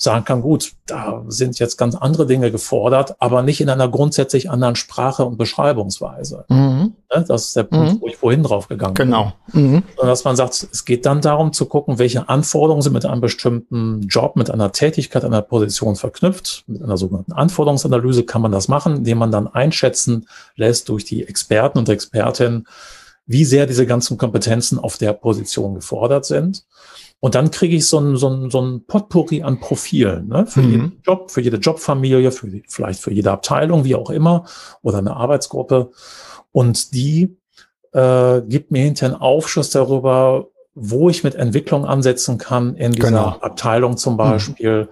[0.00, 4.48] sagen kann, gut, da sind jetzt ganz andere Dinge gefordert, aber nicht in einer grundsätzlich
[4.48, 6.44] anderen Sprache und Beschreibungsweise.
[6.48, 6.94] Mhm.
[7.12, 8.00] Ne, das ist der Punkt, mhm.
[8.00, 9.32] wo ich vorhin drauf gegangen genau.
[9.52, 9.70] bin.
[9.72, 9.82] Genau.
[9.96, 13.20] Und dass man sagt, es geht dann darum zu gucken, welche Anforderungen sind mit einem
[13.20, 16.62] bestimmten Job, mit einer Tätigkeit, einer Position verknüpft.
[16.68, 21.26] Mit einer sogenannten Anforderungsanalyse kann man das machen, indem man dann einschätzen lässt durch die
[21.26, 22.68] Experten und Expertinnen,
[23.26, 26.64] wie sehr diese ganzen Kompetenzen auf der Position gefordert sind.
[27.20, 30.46] Und dann kriege ich so ein, so ein, so ein Potpourri an Profilen, ne?
[30.46, 30.70] für mhm.
[30.70, 34.44] jeden Job, für jede Jobfamilie, für die, vielleicht für jede Abteilung, wie auch immer,
[34.82, 35.90] oder eine Arbeitsgruppe.
[36.52, 37.36] Und die
[37.92, 43.08] äh, gibt mir hinterher einen Aufschluss darüber, wo ich mit Entwicklung ansetzen kann in dieser
[43.08, 43.38] genau.
[43.40, 44.18] Abteilung zum mhm.
[44.18, 44.88] Beispiel, mhm.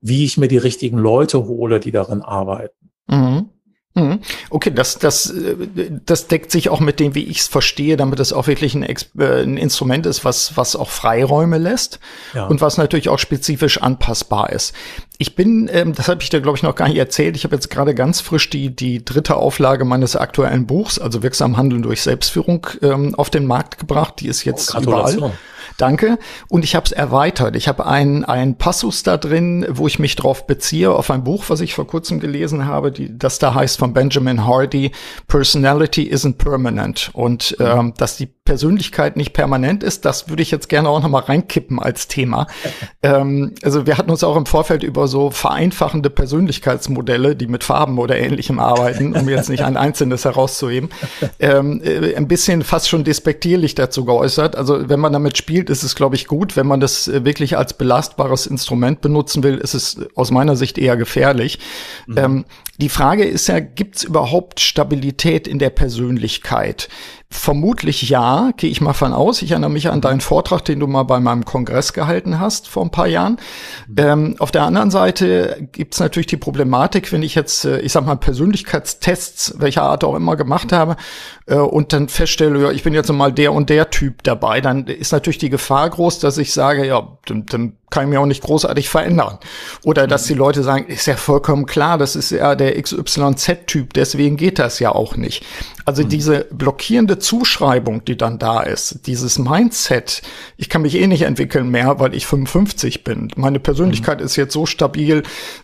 [0.00, 2.90] wie ich mir die richtigen Leute hole, die darin arbeiten.
[3.06, 3.50] Mhm.
[3.96, 4.20] Mhm.
[4.50, 5.56] Okay, das, das, äh,
[6.04, 8.82] das deckt sich auch mit dem, wie ich es verstehe, damit es auch wirklich ein,
[8.82, 8.94] äh,
[9.42, 11.98] ein Instrument ist, was, was auch Freiräume lässt
[12.34, 12.46] ja.
[12.46, 14.74] und was natürlich auch spezifisch anpassbar ist.
[15.16, 17.54] Ich bin, ähm, das habe ich dir, glaube ich, noch gar nicht erzählt, ich habe
[17.54, 22.02] jetzt gerade ganz frisch die, die dritte Auflage meines aktuellen Buchs, also Wirksam Handeln durch
[22.02, 24.16] Selbstführung, ähm, auf den Markt gebracht.
[24.20, 25.32] Die ist jetzt oh, überall.
[25.78, 26.18] Danke.
[26.48, 27.56] Und ich habe es erweitert.
[27.56, 31.44] Ich habe einen, einen Passus da drin, wo ich mich drauf beziehe, auf ein Buch,
[31.48, 34.92] was ich vor kurzem gelesen habe, die, das da heißt von Benjamin Hardy,
[35.26, 37.10] Personality isn't permanent.
[37.12, 37.66] Und mhm.
[37.66, 41.22] ähm, dass die Persönlichkeit nicht permanent ist, das würde ich jetzt gerne auch noch mal
[41.22, 42.46] reinkippen als Thema.
[43.02, 47.98] ähm, also wir hatten uns auch im Vorfeld über so vereinfachende Persönlichkeitsmodelle, die mit Farben
[47.98, 50.88] oder ähnlichem arbeiten, um jetzt nicht ein einzelnes herauszuheben,
[51.40, 54.56] ähm, äh, ein bisschen fast schon despektierlich dazu geäußert.
[54.56, 56.56] Also wenn man damit spielt, ist es, glaube ich, gut.
[56.56, 60.78] Wenn man das äh, wirklich als belastbares Instrument benutzen will, ist es aus meiner Sicht
[60.78, 61.58] eher gefährlich.
[62.06, 62.18] Mhm.
[62.18, 62.44] Ähm,
[62.78, 66.88] die Frage ist ja, gibt es überhaupt Stabilität in der Persönlichkeit?
[67.28, 69.42] Vermutlich ja, gehe ich mal von aus.
[69.42, 72.84] Ich erinnere mich an deinen Vortrag, den du mal bei meinem Kongress gehalten hast vor
[72.84, 73.38] ein paar Jahren.
[73.88, 73.94] Mhm.
[73.96, 78.06] Ähm, auf der anderen Seite gibt's natürlich die Problematik, wenn ich jetzt, äh, ich sag
[78.06, 80.96] mal, Persönlichkeitstests, welcher Art auch immer gemacht habe,
[81.46, 84.86] äh, und dann feststelle, ja, ich bin jetzt mal der und der Typ dabei, dann
[84.86, 88.26] ist natürlich die Gefahr groß, dass ich sage, ja, dann, dann kann ich mir auch
[88.26, 89.38] nicht großartig verändern.
[89.84, 94.36] Oder dass die Leute sagen, ist ja vollkommen klar, das ist ja der XYZ-Typ, deswegen
[94.36, 95.44] geht das ja auch nicht.
[95.86, 96.08] Also mhm.
[96.08, 100.20] diese blockierende Zuschreibung, die dann da ist, dieses Mindset,
[100.56, 103.28] ich kann mich eh nicht entwickeln mehr, weil ich 55 bin.
[103.36, 104.26] Meine Persönlichkeit mhm.
[104.26, 105.22] ist jetzt so stabil,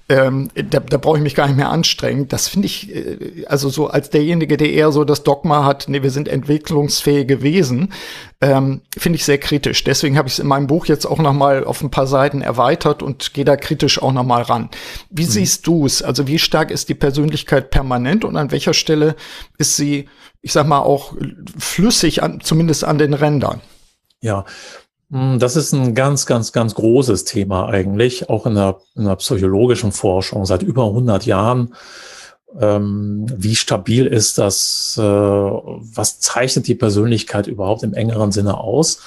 [0.09, 2.29] ähm, da, da brauche ich mich gar nicht mehr anstrengen.
[2.29, 6.05] Das finde ich, äh, also so als derjenige, der eher so das Dogma hat, nee,
[6.05, 7.93] wir sind entwicklungsfähige Wesen,
[8.41, 9.83] ähm, finde ich sehr kritisch.
[9.83, 12.43] Deswegen habe ich es in meinem Buch jetzt auch noch mal auf ein paar Seiten
[12.43, 14.69] erweitert und gehe da kritisch auch noch mal ran.
[15.11, 15.31] Wie mhm.
[15.31, 16.03] siehst du es?
[16.03, 19.17] Also wie stark ist die Persönlichkeit permanent und an welcher Stelle
[19.59, 20.09] ist sie,
[20.43, 21.15] ich sag mal, auch
[21.59, 23.61] flüssig, an, zumindest an den Rändern?
[24.21, 24.45] Ja,
[25.11, 29.17] hm, das ist ein ganz, ganz, ganz großes Thema eigentlich, auch in der, in der
[29.17, 31.75] psychologischen Forschung seit über 100 Jahren.
[32.59, 34.97] Ähm, wie stabil ist das?
[34.99, 39.01] Äh, was zeichnet die Persönlichkeit überhaupt im engeren Sinne aus?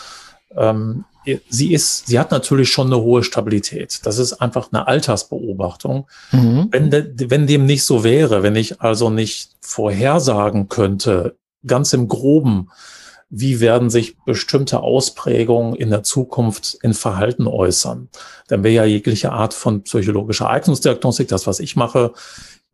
[0.56, 1.06] Ähm,
[1.50, 4.02] sie ist, sie hat natürlich schon eine hohe Stabilität.
[4.04, 6.08] Das ist einfach eine Altersbeobachtung.
[6.32, 6.68] Mhm.
[6.72, 11.36] Wenn, de, wenn dem nicht so wäre, wenn ich also nicht vorhersagen könnte,
[11.66, 12.70] ganz im Groben,
[13.30, 18.10] wie werden sich bestimmte Ausprägungen in der Zukunft in Verhalten äußern,
[18.48, 22.14] dann wäre ja jegliche Art von psychologischer Eignungsdiagnostik, das, was ich mache,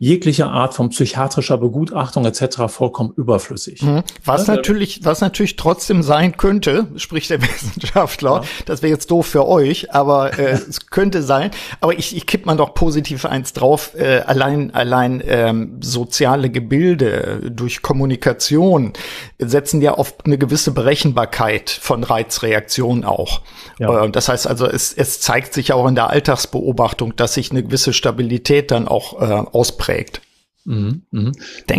[0.02, 2.62] jegliche Art von psychiatrischer Begutachtung etc.
[2.70, 3.84] vollkommen überflüssig.
[3.84, 4.02] Mhm.
[4.26, 8.48] Was ja, natürlich, was natürlich trotzdem sein könnte, spricht der Wissenschaftler, ja.
[8.66, 11.52] das wäre jetzt doof für euch, aber äh, es könnte sein.
[11.82, 13.92] Aber ich, ich kipp mal doch positiv eins drauf.
[13.94, 18.94] Äh, allein, allein ähm, soziale Gebilde durch Kommunikation
[19.38, 23.42] setzen ja auf eine gewisse Berechenbarkeit von Reizreaktionen auch.
[23.78, 24.06] Ja.
[24.06, 27.62] Äh, das heißt also, es, es zeigt sich auch in der Alltagsbeobachtung, dass sich eine
[27.62, 30.22] gewisse Stabilität dann auch äh, ausprägt prägt.
[30.66, 31.32] Mhm, mh.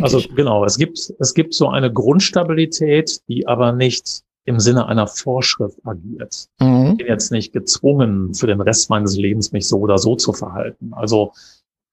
[0.03, 0.35] also ich.
[0.35, 5.79] genau, es gibt, es gibt so eine Grundstabilität, die aber nicht im Sinne einer Vorschrift
[5.85, 6.48] agiert.
[6.59, 6.92] Mhm.
[6.92, 10.33] Ich bin jetzt nicht gezwungen, für den Rest meines Lebens mich so oder so zu
[10.33, 10.92] verhalten.
[10.94, 11.33] Also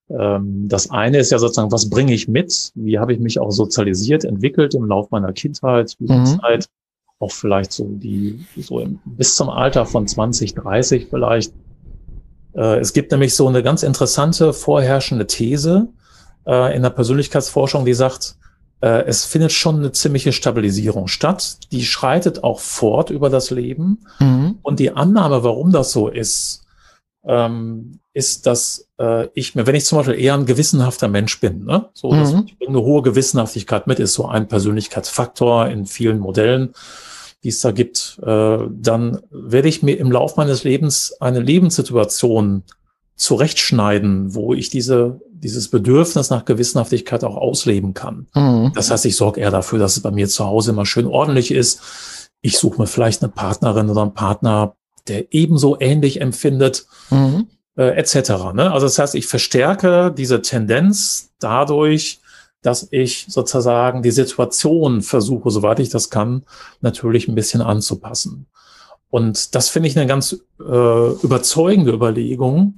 [0.09, 2.71] ähm, das eine ist ja sozusagen, was bringe ich mit?
[2.73, 7.13] Wie habe ich mich auch sozialisiert, entwickelt im Laufe meiner Kindheit, Jugendzeit, mhm.
[7.19, 11.53] auch vielleicht so die, so im, bis zum Alter von 20, 30 vielleicht.
[12.55, 15.89] Äh, es gibt nämlich so eine ganz interessante vorherrschende These,
[16.45, 18.35] äh, in der Persönlichkeitsforschung, die sagt,
[18.81, 21.57] äh, es findet schon eine ziemliche Stabilisierung statt.
[21.71, 24.05] Die schreitet auch fort über das Leben.
[24.19, 24.59] Mhm.
[24.61, 26.65] Und die Annahme, warum das so ist,
[27.25, 31.65] ähm, ist, dass äh, ich mir, wenn ich zum Beispiel eher ein gewissenhafter Mensch bin,
[31.65, 31.89] ne?
[31.93, 32.45] so dass mhm.
[32.59, 36.73] ich eine hohe Gewissenhaftigkeit mit, ist so ein Persönlichkeitsfaktor in vielen Modellen,
[37.43, 42.63] die es da gibt, äh, dann werde ich mir im Lauf meines Lebens eine Lebenssituation
[43.19, 48.27] zurechtschneiden, wo ich diese, dieses Bedürfnis nach Gewissenhaftigkeit auch ausleben kann.
[48.33, 48.71] Mhm.
[48.73, 51.51] Das heißt, ich sorge eher dafür, dass es bei mir zu Hause immer schön ordentlich
[51.51, 52.29] ist.
[52.41, 54.75] Ich suche mir vielleicht eine Partnerin oder einen Partner,
[55.07, 57.47] der ebenso ähnlich empfindet, mhm.
[57.75, 58.53] äh, etc.
[58.53, 58.71] Ne?
[58.71, 62.21] Also das heißt, ich verstärke diese Tendenz dadurch,
[62.61, 66.43] dass ich sozusagen die Situation versuche, soweit ich das kann,
[66.79, 68.47] natürlich ein bisschen anzupassen.
[69.09, 72.75] Und das finde ich eine ganz äh, überzeugende Überlegung,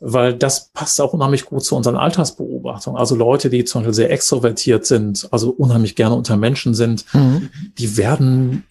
[0.00, 2.98] weil das passt auch unheimlich gut zu unseren Altersbeobachtungen.
[2.98, 7.50] Also Leute, die zum Beispiel sehr extrovertiert sind, also unheimlich gerne unter Menschen sind, mhm.
[7.78, 8.64] die werden,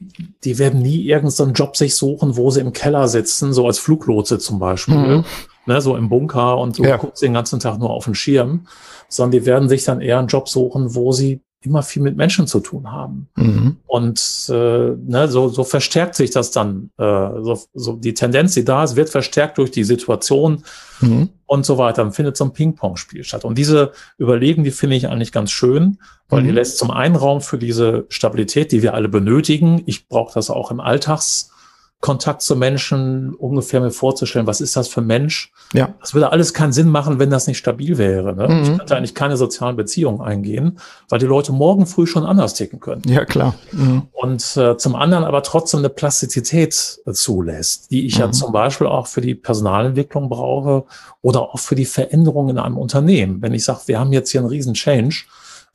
[0.44, 4.40] die werden nie irgendeinen Job sich suchen, wo sie im Keller sitzen, so als Fluglotse
[4.40, 5.26] zum Beispiel, mhm.
[5.68, 6.98] ne, so im Bunker und du ja.
[6.98, 8.66] guckst den ganzen Tag nur auf den Schirm,
[9.08, 12.48] sondern die werden sich dann eher einen Job suchen, wo sie immer viel mit Menschen
[12.48, 13.28] zu tun haben.
[13.36, 13.78] Mhm.
[13.86, 16.90] Und äh, ne, so, so verstärkt sich das dann.
[16.98, 20.64] Äh, so, so die Tendenz, die da ist, wird verstärkt durch die Situation
[21.02, 21.30] mhm.
[21.46, 22.04] und so weiter.
[22.04, 23.44] Dann findet so ein Ping-Pong-Spiel statt.
[23.44, 26.46] Und diese Überlegen, die finde ich eigentlich ganz schön, weil mhm.
[26.46, 29.84] die lässt zum einen Raum für diese Stabilität, die wir alle benötigen.
[29.86, 31.52] Ich brauche das auch im Alltags
[32.02, 35.52] Kontakt zu Menschen ungefähr mir vorzustellen, was ist das für ein Mensch?
[35.74, 35.96] Ja.
[36.00, 38.34] Das würde alles keinen Sinn machen, wenn das nicht stabil wäre.
[38.34, 38.48] Ne?
[38.48, 38.62] Mhm.
[38.64, 42.80] Ich könnte eigentlich keine sozialen Beziehungen eingehen, weil die Leute morgen früh schon anders ticken
[42.80, 43.02] können.
[43.06, 43.54] Ja, klar.
[43.74, 44.04] Mhm.
[44.14, 48.22] Und äh, zum anderen aber trotzdem eine Plastizität äh, zulässt, die ich mhm.
[48.22, 50.86] ja zum Beispiel auch für die Personalentwicklung brauche
[51.22, 53.42] oder auch für die Veränderung in einem Unternehmen.
[53.42, 55.26] Wenn ich sage, wir haben jetzt hier einen riesen Change,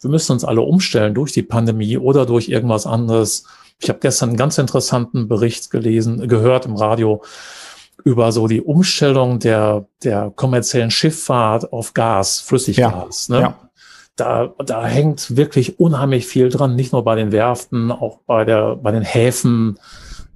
[0.01, 3.45] wir müssen uns alle umstellen durch die Pandemie oder durch irgendwas anderes,
[3.85, 7.23] ich habe gestern einen ganz interessanten Bericht gelesen, gehört im Radio
[8.03, 13.29] über so die Umstellung der, der kommerziellen Schifffahrt auf Gas, Flüssiggas.
[13.29, 13.41] Ja, ne?
[13.43, 13.59] ja.
[14.17, 18.77] Da, da hängt wirklich unheimlich viel dran, nicht nur bei den Werften, auch bei der,
[18.77, 19.79] bei den Häfen,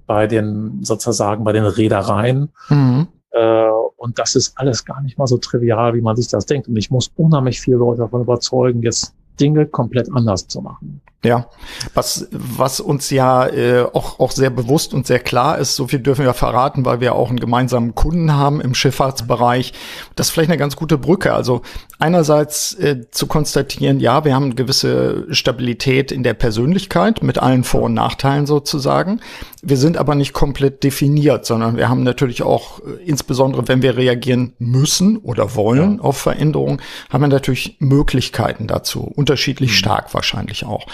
[0.07, 2.51] bei den sozusagen bei den Reedereien.
[2.69, 3.09] Mhm.
[3.31, 6.69] Äh, und das ist alles gar nicht mal so trivial, wie man sich das denkt.
[6.69, 11.01] Und ich muss unheimlich viele Leute davon überzeugen, jetzt Dinge komplett anders zu machen.
[11.25, 11.47] Ja,
[11.95, 15.99] was, was uns ja äh, auch, auch sehr bewusst und sehr klar ist, so viel
[15.99, 19.73] dürfen wir verraten, weil wir auch einen gemeinsamen Kunden haben im Schifffahrtsbereich.
[20.15, 21.35] Das ist vielleicht eine ganz gute Brücke.
[21.35, 21.63] Also
[21.99, 27.65] einerseits äh, zu konstatieren, ja, wir haben eine gewisse Stabilität in der Persönlichkeit mit allen
[27.65, 29.21] Vor- und Nachteilen sozusagen.
[29.61, 33.97] Wir sind aber nicht komplett definiert, sondern wir haben natürlich auch, äh, insbesondere wenn wir
[33.97, 36.03] reagieren müssen oder wollen ja.
[36.03, 39.75] auf Veränderungen, haben wir natürlich Möglichkeiten dazu, unterschiedlich mhm.
[39.75, 40.87] stark wahrscheinlich auch.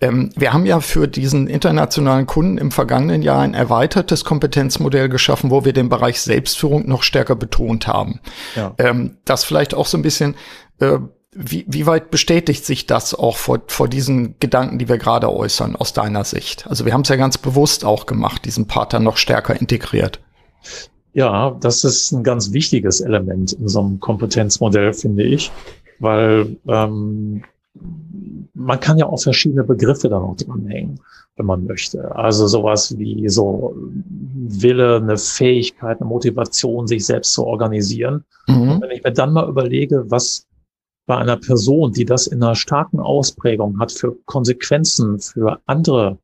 [0.00, 5.50] Ähm, wir haben ja für diesen internationalen Kunden im vergangenen Jahr ein erweitertes Kompetenzmodell geschaffen,
[5.50, 8.20] wo wir den Bereich Selbstführung noch stärker betont haben.
[8.56, 8.74] Ja.
[8.78, 10.34] Ähm, das vielleicht auch so ein bisschen
[10.80, 10.98] äh,
[11.34, 15.76] wie, wie weit bestätigt sich das auch vor, vor diesen Gedanken, die wir gerade äußern,
[15.76, 16.66] aus deiner Sicht?
[16.66, 20.20] Also wir haben es ja ganz bewusst auch gemacht, diesen Partner noch stärker integriert.
[21.14, 25.50] Ja, das ist ein ganz wichtiges Element in so einem Kompetenzmodell, finde ich,
[25.98, 27.44] weil ähm,
[28.64, 31.00] man kann ja auch verschiedene Begriffe da noch dranhängen,
[31.36, 32.14] wenn man möchte.
[32.14, 38.24] Also sowas wie so Wille, eine Fähigkeit, eine Motivation, sich selbst zu organisieren.
[38.48, 38.80] Mhm.
[38.80, 40.46] wenn ich mir dann mal überlege, was
[41.06, 46.18] bei einer Person, die das in einer starken Ausprägung hat, für Konsequenzen für andere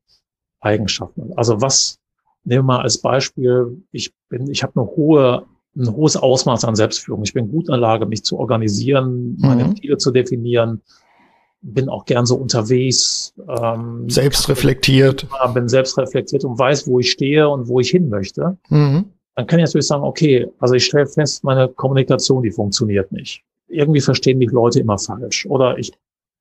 [0.61, 1.33] Eigenschaften.
[1.35, 1.99] Also was,
[2.43, 5.45] nehmen wir mal als Beispiel, ich bin, ich habe eine hohe,
[5.77, 7.23] ein hohes Ausmaß an Selbstführung.
[7.23, 9.75] Ich bin gut in der Lage, mich zu organisieren, meine mhm.
[9.75, 10.81] Ziele zu definieren,
[11.61, 13.33] bin auch gern so unterwegs.
[13.47, 15.27] Ähm, selbstreflektiert.
[15.53, 18.57] Bin selbstreflektiert und weiß, wo ich stehe und wo ich hin möchte.
[18.69, 19.05] Mhm.
[19.35, 23.43] Dann kann ich natürlich sagen, okay, also ich stelle fest, meine Kommunikation, die funktioniert nicht.
[23.67, 25.45] Irgendwie verstehen mich Leute immer falsch.
[25.45, 25.91] Oder ich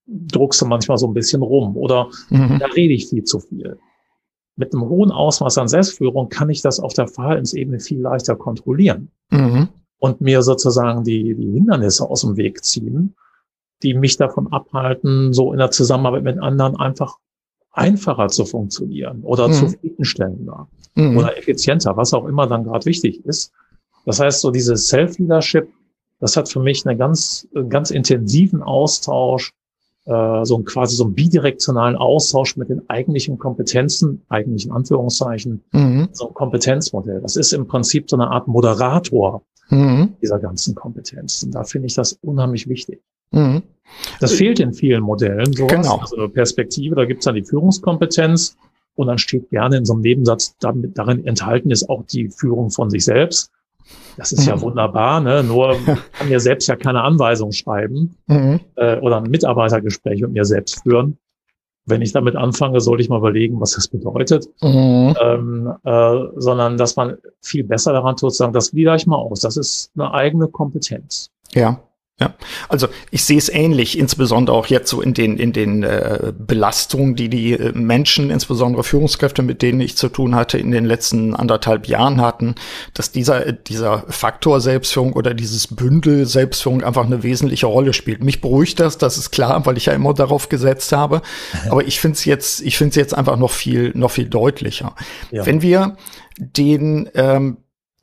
[0.06, 1.76] druckse manchmal so ein bisschen rum.
[1.76, 2.58] Oder mhm.
[2.58, 3.78] da rede ich viel zu viel.
[4.56, 9.10] Mit einem hohen Ausmaß an Selbstführung kann ich das auf der Verhaltensebene viel leichter kontrollieren.
[9.30, 9.68] Mhm.
[10.00, 13.14] Und mir sozusagen die, die Hindernisse aus dem Weg ziehen
[13.82, 17.16] die mich davon abhalten, so in der Zusammenarbeit mit anderen einfach
[17.72, 19.52] einfacher zu funktionieren oder mhm.
[19.52, 21.16] zufriedenstellender mhm.
[21.16, 23.52] oder effizienter, was auch immer dann gerade wichtig ist.
[24.04, 25.68] Das heißt, so dieses Self-Leadership,
[26.18, 29.52] das hat für mich einen ganz, ganz intensiven Austausch,
[30.06, 36.08] äh, so ein quasi so einen bidirektionalen Austausch mit den eigentlichen Kompetenzen, eigentlichen Anführungszeichen, mhm.
[36.12, 37.20] so ein Kompetenzmodell.
[37.20, 40.14] Das ist im Prinzip so eine Art Moderator mhm.
[40.22, 41.52] dieser ganzen Kompetenzen.
[41.52, 43.02] Da finde ich das unheimlich wichtig.
[43.30, 43.62] Mhm.
[44.20, 45.52] Das fehlt in vielen Modellen.
[45.52, 45.72] Sowas.
[45.72, 45.98] Genau.
[45.98, 48.56] Also Perspektive, da gibt's dann die Führungskompetenz
[48.94, 52.70] und dann steht gerne in so einem Nebensatz, damit, darin enthalten ist auch die Führung
[52.70, 53.50] von sich selbst.
[54.16, 54.48] Das ist mhm.
[54.48, 55.42] ja wunderbar, ne?
[55.42, 55.76] nur
[56.12, 58.60] kann mir selbst ja keine Anweisung schreiben mhm.
[58.74, 61.18] äh, oder ein Mitarbeitergespräch mit mir selbst führen.
[61.86, 65.14] Wenn ich damit anfange, sollte ich mal überlegen, was das bedeutet, mhm.
[65.22, 69.40] ähm, äh, sondern dass man viel besser daran tut, sagen, das glieder ich mal aus.
[69.40, 71.30] Das ist eine eigene Kompetenz.
[71.54, 71.80] Ja.
[72.20, 72.34] Ja,
[72.68, 77.14] also ich sehe es ähnlich, insbesondere auch jetzt so in den in den äh, Belastungen,
[77.14, 81.36] die die äh, Menschen, insbesondere Führungskräfte, mit denen ich zu tun hatte, in den letzten
[81.36, 82.56] anderthalb Jahren hatten,
[82.92, 88.24] dass dieser dieser Faktor Selbstführung oder dieses Bündel Selbstführung einfach eine wesentliche Rolle spielt.
[88.24, 91.22] Mich beruhigt das, das ist klar, weil ich ja immer darauf gesetzt habe.
[91.70, 94.96] Aber ich finde es jetzt ich finde es jetzt einfach noch viel noch viel deutlicher.
[95.30, 95.46] Ja.
[95.46, 95.96] Wenn wir
[96.36, 97.58] den ähm,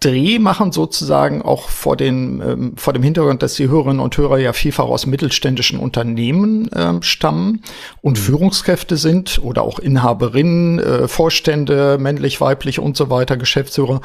[0.06, 4.38] Dreh machen sozusagen auch vor, den, ähm, vor dem Hintergrund, dass die Hörerinnen und Hörer
[4.38, 7.64] ja vielfach aus mittelständischen Unternehmen ähm, stammen
[8.02, 8.22] und mhm.
[8.22, 14.02] Führungskräfte sind oder auch Inhaberinnen, äh, Vorstände, männlich, weiblich und so weiter, Geschäftsführer.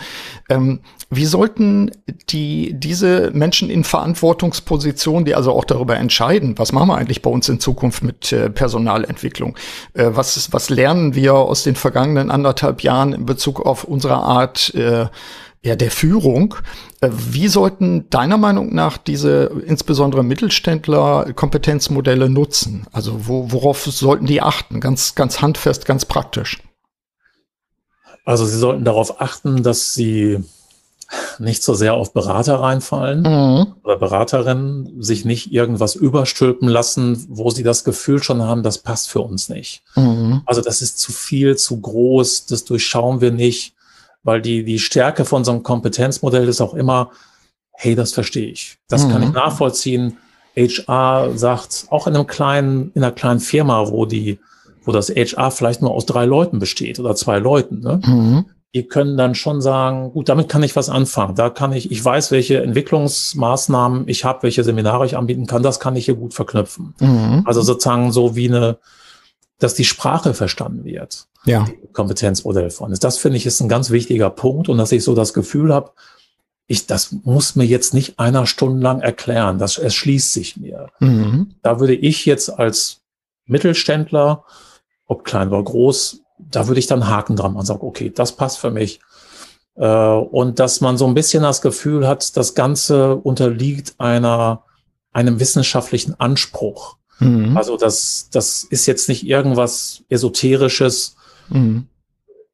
[0.49, 1.91] Ähm, wie sollten
[2.31, 7.31] die, diese Menschen in Verantwortungspositionen, die also auch darüber entscheiden, was machen wir eigentlich bei
[7.31, 9.55] uns in Zukunft mit äh, Personalentwicklung?
[9.93, 14.75] Äh, was, was lernen wir aus den vergangenen anderthalb Jahren in Bezug auf unsere Art,
[14.75, 15.07] äh,
[15.63, 16.55] ja, der Führung.
[17.01, 22.87] Äh, wie sollten deiner Meinung nach diese insbesondere Mittelständler Kompetenzmodelle nutzen?
[22.93, 24.81] Also wo, worauf sollten die achten?
[24.81, 26.63] Ganz, ganz handfest, ganz praktisch.
[28.25, 30.43] Also sie sollten darauf achten, dass sie
[31.39, 33.75] nicht so sehr auf Berater reinfallen mhm.
[33.83, 39.11] oder Beraterinnen sich nicht irgendwas überstülpen lassen, wo sie das Gefühl schon haben, das passt
[39.11, 39.83] für uns nicht.
[39.97, 40.43] Mhm.
[40.47, 43.75] Also das ist zu viel, zu groß, das durchschauen wir nicht
[44.23, 47.11] weil die, die Stärke von so einem Kompetenzmodell ist auch immer,
[47.73, 48.79] hey, das verstehe ich.
[48.89, 49.11] Das mhm.
[49.11, 49.35] kann ich mhm.
[49.35, 50.19] nachvollziehen.
[50.57, 54.39] HR sagt, auch in einem kleinen, in einer kleinen Firma, wo die,
[54.85, 58.01] wo das HR vielleicht nur aus drei Leuten besteht oder zwei Leuten, ne?
[58.05, 58.47] Mhm.
[58.73, 61.35] Die können dann schon sagen, gut, damit kann ich was anfangen.
[61.35, 65.81] Da kann ich, ich weiß, welche Entwicklungsmaßnahmen ich habe, welche Seminare ich anbieten kann, das
[65.81, 66.95] kann ich hier gut verknüpfen.
[67.01, 67.43] Mhm.
[67.47, 68.79] Also sozusagen so wie eine,
[69.61, 71.67] dass die Sprache verstanden wird ja.
[71.93, 73.05] Kompetenzmodell von ist.
[73.05, 75.93] Das finde ich ist ein ganz wichtiger Punkt und dass ich so das Gefühl habe,
[76.67, 80.89] ich, das muss mir jetzt nicht einer Stunde lang erklären, das erschließt sich mir.
[81.01, 81.55] Mhm.
[81.63, 83.01] Da würde ich jetzt als
[83.47, 84.45] Mittelständler
[85.11, 88.37] ob klein oder groß, da würde ich dann Haken dran machen und sagen, okay, das
[88.37, 89.01] passt für mich.
[89.75, 94.63] Äh, und dass man so ein bisschen das Gefühl hat, das Ganze unterliegt einer,
[95.13, 96.97] einem wissenschaftlichen Anspruch.
[97.21, 97.57] Mhm.
[97.57, 101.17] Also das, das ist jetzt nicht irgendwas Esoterisches,
[101.49, 101.87] mhm.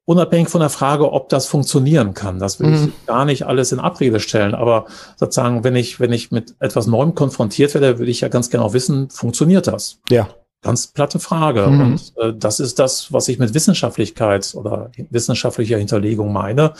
[0.05, 2.39] unabhängig von der Frage, ob das funktionieren kann.
[2.39, 2.93] Das will mhm.
[2.99, 4.53] ich gar nicht alles in Abrede stellen.
[4.53, 8.49] Aber sozusagen, wenn ich, wenn ich mit etwas Neuem konfrontiert werde, würde ich ja ganz
[8.49, 9.99] genau wissen, funktioniert das?
[10.09, 10.29] Ja.
[10.63, 11.67] Ganz platte Frage.
[11.67, 11.81] Mhm.
[11.81, 16.73] Und äh, das ist das, was ich mit Wissenschaftlichkeit oder wissenschaftlicher Hinterlegung meine.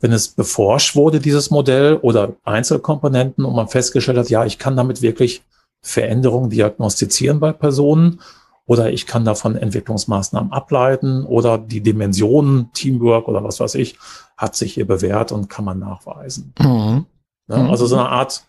[0.00, 4.76] Wenn es beforscht wurde, dieses Modell oder Einzelkomponenten und man festgestellt hat, ja, ich kann
[4.76, 5.42] damit wirklich
[5.82, 8.20] Veränderungen diagnostizieren bei Personen
[8.66, 13.96] oder ich kann davon Entwicklungsmaßnahmen ableiten oder die Dimensionen, Teamwork oder was weiß ich,
[14.36, 16.52] hat sich hier bewährt und kann man nachweisen.
[16.58, 17.06] Mhm.
[17.48, 17.70] Ja, mhm.
[17.70, 18.44] also so eine Art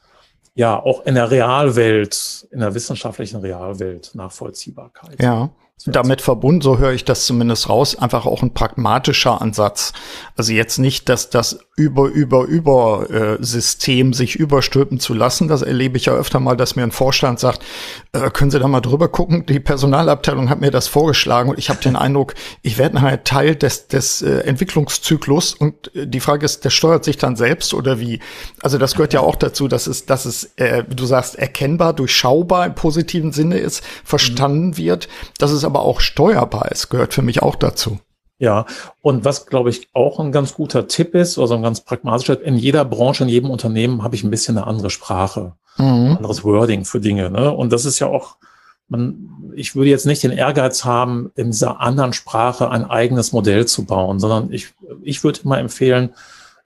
[0.56, 5.22] ja auch in der Realwelt, in der wissenschaftlichen Realwelt Nachvollziehbarkeit.
[5.22, 5.52] Ja.
[5.86, 9.94] Damit verbunden, so höre ich das zumindest raus, einfach auch ein pragmatischer Ansatz.
[10.36, 15.48] Also jetzt nicht, dass das über, über, über äh, System sich überstülpen zu lassen.
[15.48, 17.64] Das erlebe ich ja öfter mal, dass mir ein Vorstand sagt,
[18.14, 19.46] äh, können Sie da mal drüber gucken?
[19.46, 23.56] Die Personalabteilung hat mir das vorgeschlagen und ich habe den Eindruck, ich werde nachher Teil
[23.56, 28.00] des, des äh, Entwicklungszyklus und äh, die Frage ist, der steuert sich dann selbst oder
[28.00, 28.22] wie?
[28.64, 32.66] Also das gehört ja auch dazu, dass es, dass es, äh, du sagst, erkennbar, durchschaubar
[32.66, 34.78] im positiven Sinne ist, verstanden mhm.
[34.78, 38.00] wird, dass es aber auch steuerbar ist, gehört für mich auch dazu.
[38.40, 38.66] Ja,
[39.02, 42.56] und was, glaube ich, auch ein ganz guter Tipp ist, also ein ganz pragmatischer, in
[42.56, 46.18] jeder Branche, in jedem Unternehmen habe ich ein bisschen eine andere Sprache, mhm.
[46.18, 47.32] anderes Wording für Dinge.
[47.32, 47.52] Ne?
[47.52, 48.38] Und das ist ja auch,
[48.90, 53.66] man, ich würde jetzt nicht den Ehrgeiz haben, in dieser anderen Sprache ein eigenes Modell
[53.66, 56.14] zu bauen, sondern ich, ich würde immer empfehlen,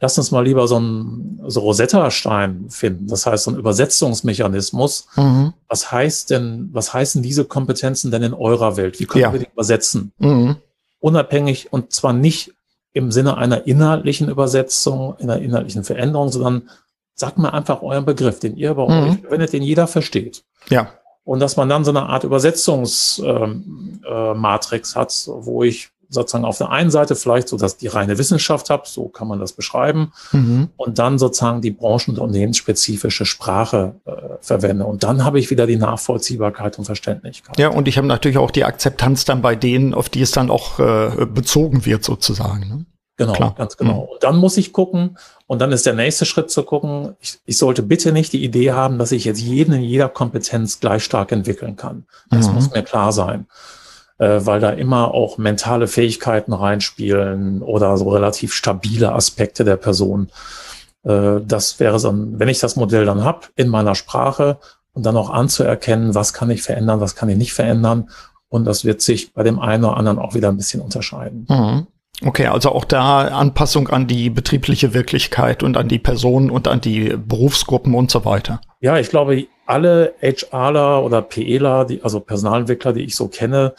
[0.01, 3.07] lass uns mal lieber so einen so Rosetta-Stein finden.
[3.07, 5.07] Das heißt, so ein Übersetzungsmechanismus.
[5.15, 5.53] Mhm.
[5.69, 8.99] Was heißt denn, was heißen diese Kompetenzen denn in eurer Welt?
[8.99, 9.31] Wie können ja.
[9.31, 10.11] wir die übersetzen?
[10.17, 10.57] Mhm
[11.01, 12.53] unabhängig und zwar nicht
[12.93, 16.69] im Sinne einer inhaltlichen Übersetzung, einer inhaltlichen Veränderung, sondern
[17.15, 19.09] sagt mal einfach euren Begriff, den ihr bei mhm.
[19.09, 20.43] euch verwendet, den jeder versteht.
[20.69, 20.93] Ja.
[21.23, 26.57] Und dass man dann so eine Art Übersetzungsmatrix ähm, äh, hat, wo ich sozusagen auf
[26.57, 30.11] der einen Seite vielleicht so, dass die reine Wissenschaft habe, so kann man das beschreiben,
[30.31, 30.67] mhm.
[30.75, 34.85] und dann sozusagen die branchen- und unternehmensspezifische Sprache äh, verwende.
[34.85, 37.57] Und dann habe ich wieder die Nachvollziehbarkeit und Verständlichkeit.
[37.57, 40.51] Ja, und ich habe natürlich auch die Akzeptanz dann bei denen, auf die es dann
[40.51, 42.67] auch äh, bezogen wird sozusagen.
[42.67, 42.85] Ne?
[43.15, 43.55] Genau, Klar.
[43.57, 44.03] ganz genau.
[44.03, 44.09] Mhm.
[44.13, 47.57] Und dann muss ich gucken, und dann ist der nächste Schritt zu gucken, ich, ich,
[47.57, 51.31] sollte bitte nicht die Idee haben, dass ich jetzt jeden in jeder Kompetenz gleich stark
[51.31, 52.05] entwickeln kann.
[52.29, 52.55] Das mhm.
[52.55, 53.47] muss mir klar sein
[54.25, 60.29] weil da immer auch mentale Fähigkeiten reinspielen oder so relativ stabile Aspekte der Person.
[61.03, 64.59] Äh, das wäre so, ein, wenn ich das Modell dann hab in meiner Sprache
[64.93, 68.09] und dann auch anzuerkennen, was kann ich verändern, was kann ich nicht verändern.
[68.49, 71.47] Und das wird sich bei dem einen oder anderen auch wieder ein bisschen unterscheiden.
[71.49, 71.87] Mhm.
[72.23, 76.79] Okay, also auch da Anpassung an die betriebliche Wirklichkeit und an die Personen und an
[76.79, 78.61] die Berufsgruppen und so weiter.
[78.79, 83.73] Ja, ich glaube, alle HRler oder PEler, die, also Personalentwickler, die ich so kenne,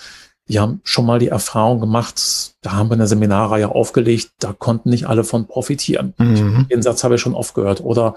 [0.48, 4.90] die haben schon mal die Erfahrung gemacht, da haben wir eine Seminarreihe aufgelegt, da konnten
[4.90, 6.14] nicht alle von profitieren.
[6.18, 6.66] Mhm.
[6.70, 7.80] Den Satz habe ich schon oft gehört.
[7.80, 8.16] Oder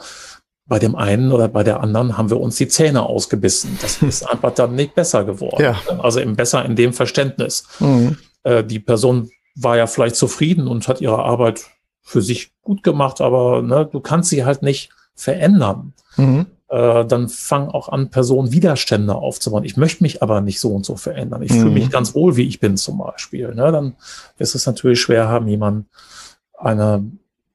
[0.65, 3.77] bei dem einen oder bei der anderen haben wir uns die Zähne ausgebissen.
[3.81, 5.61] Das ist einfach dann nicht besser geworden.
[5.61, 5.79] Ja.
[5.99, 7.67] Also im besser in dem Verständnis.
[7.79, 8.17] Mhm.
[8.43, 11.65] Äh, die Person war ja vielleicht zufrieden und hat ihre Arbeit
[12.01, 15.93] für sich gut gemacht, aber ne, du kannst sie halt nicht verändern.
[16.17, 19.63] Mhm äh, dann fangen auch an, Personen Widerstände aufzubauen.
[19.63, 21.43] Ich möchte mich aber nicht so und so verändern.
[21.43, 21.59] Ich mhm.
[21.59, 23.53] fühle mich ganz wohl, wie ich bin zum Beispiel.
[23.53, 23.71] Ne?
[23.71, 23.95] Dann
[24.37, 25.87] ist es natürlich schwer haben, jemanden
[26.57, 27.05] eine,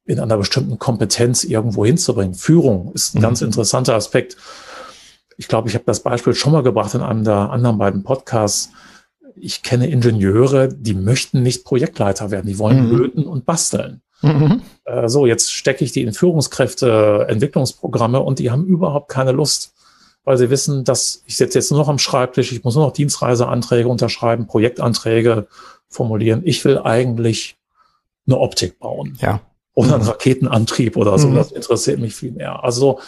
[0.04, 2.34] in einer bestimmten Kompetenz irgendwo hinzubringen.
[2.34, 3.22] Führung ist ein mhm.
[3.22, 4.36] ganz interessanter Aspekt.
[5.36, 8.70] Ich glaube, ich habe das Beispiel schon mal gebracht in einem der anderen beiden Podcasts.
[9.34, 12.46] Ich kenne Ingenieure, die möchten nicht Projektleiter werden.
[12.46, 12.96] Die wollen mhm.
[12.96, 14.02] löten und basteln.
[14.22, 14.62] Mhm.
[14.84, 19.74] Äh, so, jetzt stecke ich die in Führungskräfte, Entwicklungsprogramme und die haben überhaupt keine Lust,
[20.24, 22.92] weil sie wissen, dass ich sitze jetzt nur noch am Schreibtisch, ich muss nur noch
[22.92, 25.46] Dienstreiseanträge unterschreiben, Projektanträge
[25.88, 26.42] formulieren.
[26.44, 27.56] Ich will eigentlich
[28.26, 29.16] eine Optik bauen.
[29.20, 29.40] Ja.
[29.74, 30.08] Oder einen mhm.
[30.10, 31.28] Raketenantrieb oder so.
[31.28, 31.36] Mhm.
[31.36, 32.64] Das interessiert mich viel mehr.
[32.64, 33.00] Also,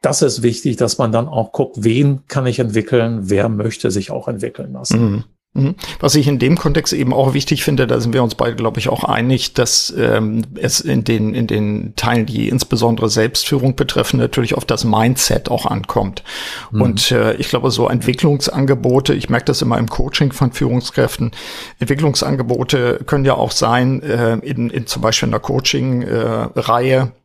[0.00, 4.10] das ist wichtig, dass man dann auch guckt, wen kann ich entwickeln, wer möchte sich
[4.10, 5.24] auch entwickeln lassen.
[5.54, 5.74] Mhm.
[6.00, 8.78] Was ich in dem Kontext eben auch wichtig finde, da sind wir uns beide, glaube
[8.78, 14.18] ich, auch einig, dass ähm, es in den, in den Teilen, die insbesondere Selbstführung betreffen,
[14.18, 16.22] natürlich auf das Mindset auch ankommt.
[16.70, 16.82] Mhm.
[16.82, 21.32] Und äh, ich glaube, so Entwicklungsangebote, ich merke das immer im Coaching von Führungskräften,
[21.78, 27.17] Entwicklungsangebote können ja auch sein, äh, in, in zum Beispiel einer Coaching-Reihe, äh,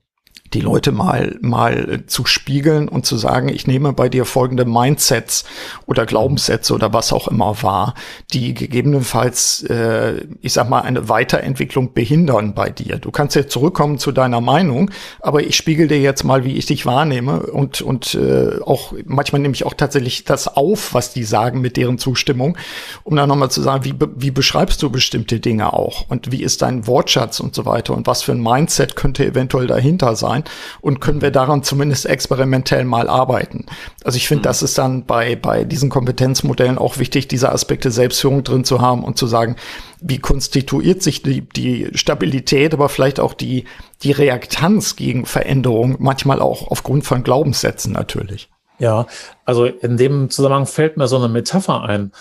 [0.53, 5.45] die Leute mal, mal zu spiegeln und zu sagen, ich nehme bei dir folgende Mindsets
[5.85, 7.95] oder Glaubenssätze oder was auch immer wahr,
[8.31, 12.97] die gegebenenfalls, äh, ich sag mal, eine Weiterentwicklung behindern bei dir.
[12.97, 16.65] Du kannst jetzt zurückkommen zu deiner Meinung, aber ich spiegel dir jetzt mal, wie ich
[16.65, 21.23] dich wahrnehme und, und äh, auch manchmal nehme ich auch tatsächlich das auf, was die
[21.23, 22.57] sagen mit deren Zustimmung,
[23.03, 26.61] um dann nochmal zu sagen, wie, wie beschreibst du bestimmte Dinge auch und wie ist
[26.61, 30.42] dein Wortschatz und so weiter und was für ein Mindset könnte eventuell dahinter sein
[30.81, 33.65] und können wir daran zumindest experimentell mal arbeiten.
[34.03, 34.43] Also ich finde, mhm.
[34.43, 39.03] das ist dann bei, bei diesen Kompetenzmodellen auch wichtig, diese Aspekte Selbstführung drin zu haben
[39.03, 39.55] und zu sagen,
[40.01, 43.65] wie konstituiert sich die, die Stabilität, aber vielleicht auch die,
[44.03, 48.49] die Reaktanz gegen Veränderung, manchmal auch aufgrund von Glaubenssätzen natürlich.
[48.79, 49.07] Ja,
[49.45, 52.11] also in dem Zusammenhang fällt mir so eine Metapher ein.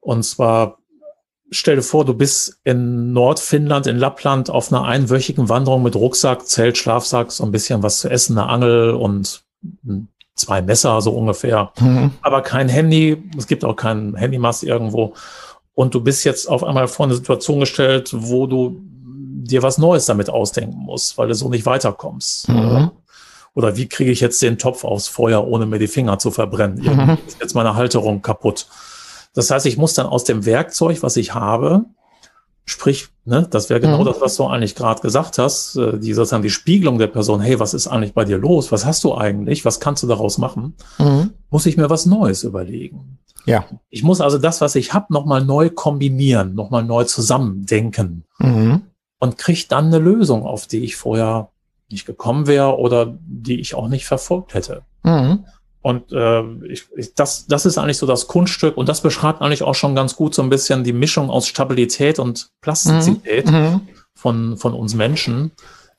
[0.00, 0.79] Und zwar
[1.50, 6.46] stell dir vor, du bist in Nordfinnland, in Lappland auf einer einwöchigen Wanderung mit Rucksack,
[6.46, 9.42] Zelt, Schlafsack, so ein bisschen was zu essen, eine Angel und
[10.34, 11.72] zwei Messer so ungefähr.
[11.78, 12.12] Mhm.
[12.22, 15.14] Aber kein Handy, es gibt auch keinen Handymast irgendwo.
[15.74, 20.06] Und du bist jetzt auf einmal vor eine Situation gestellt, wo du dir was Neues
[20.06, 22.48] damit ausdenken musst, weil du so nicht weiterkommst.
[22.48, 22.90] Mhm.
[23.54, 26.80] Oder wie kriege ich jetzt den Topf aufs Feuer, ohne mir die Finger zu verbrennen?
[26.82, 27.18] Mhm.
[27.26, 28.66] ist jetzt meine Halterung kaputt.
[29.34, 31.84] Das heißt, ich muss dann aus dem Werkzeug, was ich habe,
[32.64, 34.04] sprich, ne, das wäre genau mhm.
[34.04, 37.58] das, was du eigentlich gerade gesagt hast, äh, die sozusagen die Spiegelung der Person, hey,
[37.58, 38.70] was ist eigentlich bei dir los?
[38.72, 39.64] Was hast du eigentlich?
[39.64, 40.74] Was kannst du daraus machen?
[40.98, 41.30] Mhm.
[41.50, 43.18] Muss ich mir was Neues überlegen.
[43.46, 43.64] Ja.
[43.88, 48.82] Ich muss also das, was ich habe, nochmal neu kombinieren, nochmal neu zusammendenken mhm.
[49.18, 51.50] und kriege dann eine Lösung, auf die ich vorher
[51.90, 54.82] nicht gekommen wäre oder die ich auch nicht verfolgt hätte.
[55.02, 55.44] Mhm.
[55.82, 59.62] Und äh, ich, ich, das, das ist eigentlich so das Kunststück und das beschreibt eigentlich
[59.62, 63.80] auch schon ganz gut so ein bisschen die Mischung aus Stabilität und Plastizität mhm.
[64.14, 65.52] von, von uns Menschen.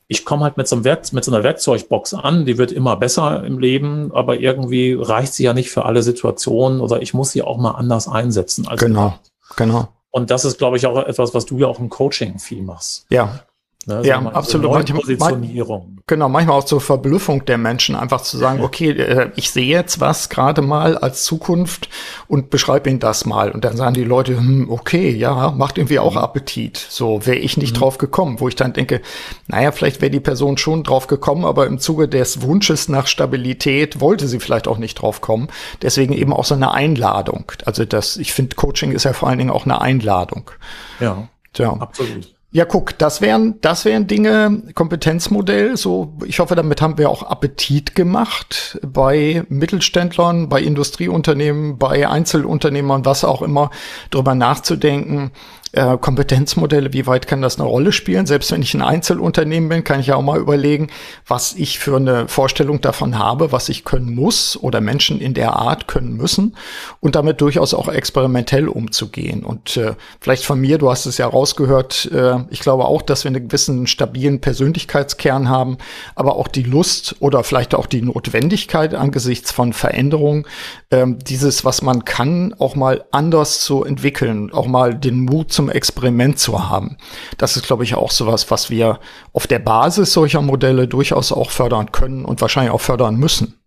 [0.07, 2.95] Ich komme halt mit so, einem Werk, mit so einer Werkzeugbox an, die wird immer
[2.95, 7.31] besser im Leben, aber irgendwie reicht sie ja nicht für alle Situationen oder ich muss
[7.31, 8.67] sie auch mal anders einsetzen.
[8.77, 9.15] Genau,
[9.55, 9.87] genau.
[10.11, 13.07] Und das ist, glaube ich, auch etwas, was du ja auch im Coaching viel machst.
[13.09, 13.39] Ja,
[13.87, 14.71] Ne, ja, absolut.
[14.71, 15.97] Manchmal, Positionierung.
[16.05, 19.99] Genau, manchmal auch zur Verblüffung der Menschen, einfach zu sagen, okay, äh, ich sehe jetzt
[19.99, 21.89] was gerade mal als Zukunft
[22.27, 23.49] und beschreibe ihnen das mal.
[23.49, 26.19] Und dann sagen die Leute, hm, okay, ja, macht irgendwie auch mhm.
[26.19, 26.77] Appetit.
[26.77, 27.79] So wäre ich nicht mhm.
[27.79, 29.01] drauf gekommen, wo ich dann denke,
[29.47, 33.99] naja, vielleicht wäre die Person schon drauf gekommen, aber im Zuge des Wunsches nach Stabilität
[33.99, 35.47] wollte sie vielleicht auch nicht drauf kommen.
[35.81, 37.51] Deswegen eben auch so eine Einladung.
[37.65, 40.51] Also das, ich finde, Coaching ist ja vor allen Dingen auch eine Einladung.
[40.99, 41.27] Ja,
[41.57, 41.73] ja.
[41.73, 42.31] absolut.
[42.53, 45.77] Ja, guck, das wären, das wären Dinge, Kompetenzmodell.
[45.77, 53.05] So, ich hoffe, damit haben wir auch Appetit gemacht bei Mittelständlern, bei Industrieunternehmen, bei Einzelunternehmern,
[53.05, 53.71] was auch immer,
[54.09, 55.31] darüber nachzudenken,
[55.73, 58.25] äh, Kompetenzmodelle, wie weit kann das eine Rolle spielen?
[58.25, 60.89] Selbst wenn ich ein Einzelunternehmen bin, kann ich ja auch mal überlegen,
[61.25, 65.55] was ich für eine Vorstellung davon habe, was ich können muss oder Menschen in der
[65.55, 66.57] Art können müssen
[66.99, 69.43] und damit durchaus auch experimentell umzugehen.
[69.43, 73.23] Und äh, vielleicht von mir, du hast es ja rausgehört, äh, ich glaube auch, dass
[73.23, 75.77] wir einen gewissen stabilen Persönlichkeitskern haben,
[76.15, 80.45] aber auch die Lust oder vielleicht auch die Notwendigkeit angesichts von Veränderungen,
[80.89, 85.60] äh, dieses, was man kann, auch mal anders zu entwickeln, auch mal den Mut zu
[85.61, 86.97] zum Experiment zu haben.
[87.37, 88.99] Das ist, glaube ich, auch sowas, was wir
[89.31, 93.59] auf der Basis solcher Modelle durchaus auch fördern können und wahrscheinlich auch fördern müssen.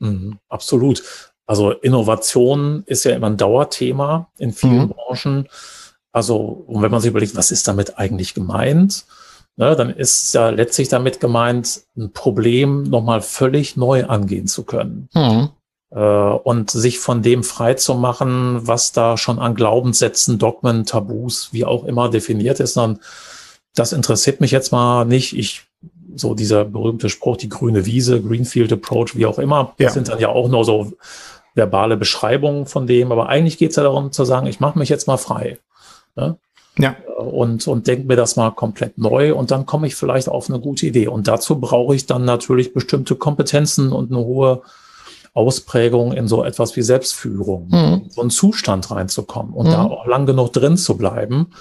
[0.00, 1.04] Mhm, absolut.
[1.46, 4.88] Also Innovation ist ja immer ein Dauerthema in vielen mhm.
[4.88, 5.48] Branchen.
[6.10, 9.04] Also, und wenn man sich überlegt, was ist damit eigentlich gemeint,
[9.54, 15.08] ne, dann ist ja letztlich damit gemeint, ein Problem nochmal völlig neu angehen zu können.
[15.14, 15.50] Mhm
[15.90, 21.64] und sich von dem frei zu machen, was da schon an Glaubenssätzen, Dogmen, Tabus, wie
[21.64, 22.98] auch immer definiert ist, dann
[23.76, 25.36] das interessiert mich jetzt mal nicht.
[25.36, 25.62] Ich
[26.16, 29.90] so dieser berühmte Spruch, die grüne Wiese, Greenfield Approach, wie auch immer, ja.
[29.90, 30.92] sind dann ja auch nur so
[31.54, 33.12] verbale Beschreibungen von dem.
[33.12, 35.58] Aber eigentlich geht es ja darum zu sagen, ich mache mich jetzt mal frei.
[36.16, 36.38] Ne?
[36.78, 36.96] Ja.
[37.18, 40.60] Und, und denke mir das mal komplett neu und dann komme ich vielleicht auf eine
[40.60, 41.08] gute Idee.
[41.08, 44.62] Und dazu brauche ich dann natürlich bestimmte Kompetenzen und eine hohe
[45.36, 48.06] Ausprägung in so etwas wie Selbstführung, mhm.
[48.08, 49.70] so einen Zustand reinzukommen und mhm.
[49.70, 51.52] da auch lang genug drin zu bleiben,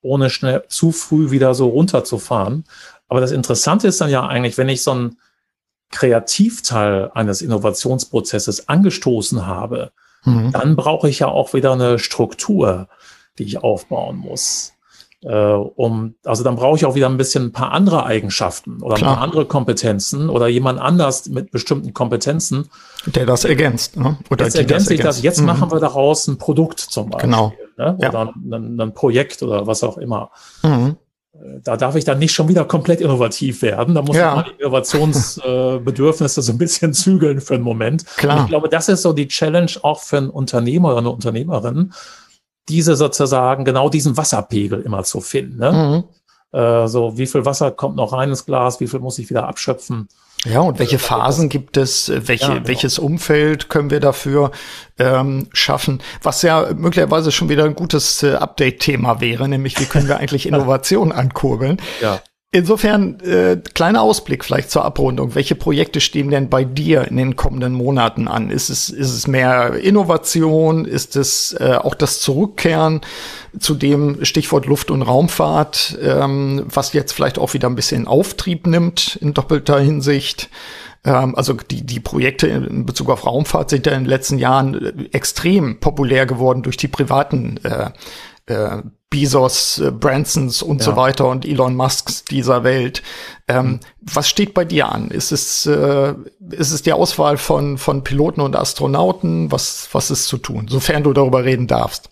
[0.00, 2.64] ohne schnell zu früh wieder so runterzufahren.
[3.08, 5.18] Aber das Interessante ist dann ja eigentlich, wenn ich so einen
[5.90, 9.90] Kreativteil eines Innovationsprozesses angestoßen habe,
[10.24, 10.52] mhm.
[10.52, 12.88] dann brauche ich ja auch wieder eine Struktur,
[13.38, 14.74] die ich aufbauen muss.
[15.22, 18.94] Äh, um, also dann brauche ich auch wieder ein bisschen ein paar andere Eigenschaften oder
[18.94, 19.10] Klar.
[19.10, 22.68] ein paar andere Kompetenzen oder jemand anders mit bestimmten Kompetenzen.
[23.04, 24.16] Der das ergänzt, ne?
[24.30, 25.46] Oder jetzt ergänzt sich das, jetzt mhm.
[25.46, 27.30] machen wir daraus ein Produkt zum Beispiel.
[27.30, 27.52] Genau.
[27.76, 27.96] Ne?
[27.98, 28.32] Oder ja.
[28.52, 30.30] ein, ein, Projekt oder was auch immer.
[30.62, 30.96] Mhm.
[31.64, 33.96] da darf ich dann nicht schon wieder komplett innovativ werden.
[33.96, 34.36] Da muss ja.
[34.36, 38.06] man die Innovationsbedürfnisse so ein bisschen zügeln für einen Moment.
[38.16, 38.36] Klar.
[38.36, 41.92] Und ich glaube, das ist so die Challenge auch für einen Unternehmer oder eine Unternehmerin,
[42.68, 45.58] diese sozusagen genau diesen Wasserpegel immer zu finden.
[45.58, 45.72] Ne?
[45.72, 46.58] Mhm.
[46.58, 49.46] Äh, so, wie viel Wasser kommt noch rein ins Glas, wie viel muss ich wieder
[49.48, 50.08] abschöpfen?
[50.44, 52.12] Ja, und welche Phasen gibt es?
[52.14, 52.68] Welche, ja, genau.
[52.68, 54.52] Welches Umfeld können wir dafür
[54.98, 56.00] ähm, schaffen?
[56.22, 60.46] Was ja möglicherweise schon wieder ein gutes äh, Update-Thema wäre, nämlich wie können wir eigentlich
[60.46, 61.78] Innovation ankurbeln?
[62.00, 62.20] Ja.
[62.50, 65.34] Insofern, äh, kleiner Ausblick vielleicht zur Abrundung.
[65.34, 68.48] Welche Projekte stehen denn bei dir in den kommenden Monaten an?
[68.48, 70.86] Ist es, ist es mehr Innovation?
[70.86, 73.02] Ist es äh, auch das Zurückkehren
[73.58, 78.66] zu dem Stichwort Luft- und Raumfahrt, ähm, was jetzt vielleicht auch wieder ein bisschen Auftrieb
[78.66, 80.48] nimmt in doppelter Hinsicht?
[81.04, 85.12] Ähm, also die, die Projekte in Bezug auf Raumfahrt sind ja in den letzten Jahren
[85.12, 87.90] extrem populär geworden durch die privaten äh,
[88.48, 90.84] äh, Bezos, äh, Bransons und ja.
[90.84, 93.02] so weiter und Elon Musks dieser Welt.
[93.46, 93.80] Ähm, mhm.
[94.00, 95.10] Was steht bei dir an?
[95.10, 96.14] Ist es, äh,
[96.50, 99.50] ist es die Auswahl von, von Piloten und Astronauten?
[99.50, 102.10] Was, was ist zu tun, sofern du darüber reden darfst?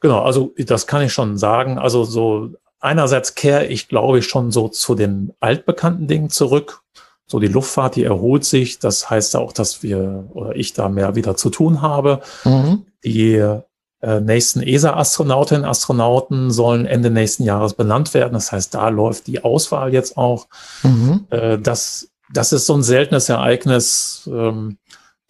[0.00, 1.78] Genau, also das kann ich schon sagen.
[1.78, 6.82] Also so einerseits kehre ich, glaube ich, schon so zu den altbekannten Dingen zurück.
[7.26, 8.78] So die Luftfahrt, die erholt sich.
[8.78, 12.20] Das heißt auch, dass wir oder ich da mehr wieder zu tun habe.
[12.44, 12.86] Mhm.
[13.04, 13.60] Die
[14.00, 18.34] äh, nächsten ESA-Astronautinnen, Astronauten sollen Ende nächsten Jahres benannt werden.
[18.34, 20.46] Das heißt, da läuft die Auswahl jetzt auch.
[20.82, 21.26] Mhm.
[21.30, 24.78] Äh, das, das ist so ein seltenes Ereignis, ähm,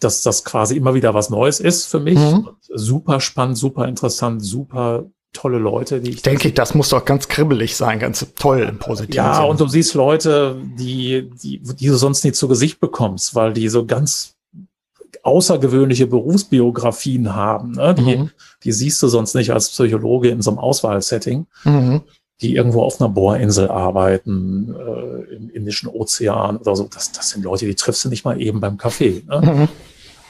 [0.00, 2.18] dass das quasi immer wieder was Neues ist für mich.
[2.18, 2.48] Mhm.
[2.60, 7.76] Super spannend, super interessant, super tolle Leute, die ich denke, das muss doch ganz kribbelig
[7.76, 9.44] sein, ganz toll im positiven Ja, Sinn.
[9.44, 13.68] und du siehst Leute, die, die, die du sonst nie zu Gesicht bekommst, weil die
[13.68, 14.37] so ganz
[15.28, 17.72] außergewöhnliche Berufsbiografien haben.
[17.72, 17.94] Ne?
[17.94, 18.30] Die, mhm.
[18.64, 21.46] die siehst du sonst nicht als Psychologe in so einem Auswahlsetting.
[21.64, 22.02] Mhm.
[22.40, 26.88] Die irgendwo auf einer Bohrinsel arbeiten, äh, im Indischen Ozean oder so.
[26.92, 29.24] Das, das sind Leute, die triffst du nicht mal eben beim Kaffee.
[29.28, 29.40] Ne?
[29.40, 29.68] Mhm.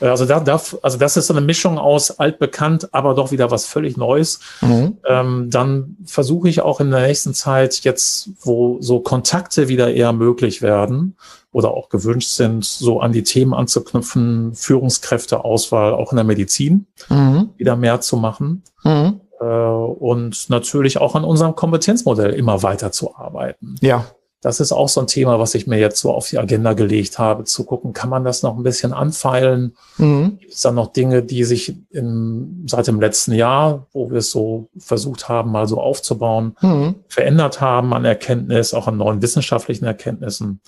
[0.01, 3.67] Also, da, da, also das ist so eine Mischung aus altbekannt, aber doch wieder was
[3.67, 4.41] völlig Neues.
[4.61, 4.99] Mhm.
[5.07, 10.13] Ähm, dann versuche ich auch in der nächsten Zeit jetzt, wo so Kontakte wieder eher
[10.13, 11.17] möglich werden,
[11.53, 17.51] oder auch gewünscht sind, so an die Themen anzuknüpfen, Führungskräfteauswahl auch in der Medizin mhm.
[17.57, 18.63] wieder mehr zu machen.
[18.85, 19.21] Mhm.
[19.41, 23.77] Äh, und natürlich auch an unserem Kompetenzmodell immer weiter zu arbeiten.
[23.81, 24.05] Ja.
[24.41, 27.19] Das ist auch so ein Thema, was ich mir jetzt so auf die Agenda gelegt
[27.19, 29.77] habe, zu gucken, kann man das noch ein bisschen anfeilen?
[29.97, 30.39] Mhm.
[30.39, 34.31] Gibt es da noch Dinge, die sich in, seit dem letzten Jahr, wo wir es
[34.31, 36.95] so versucht haben, mal so aufzubauen, mhm.
[37.09, 40.61] verändert haben an Erkenntnis, auch an neuen wissenschaftlichen Erkenntnissen?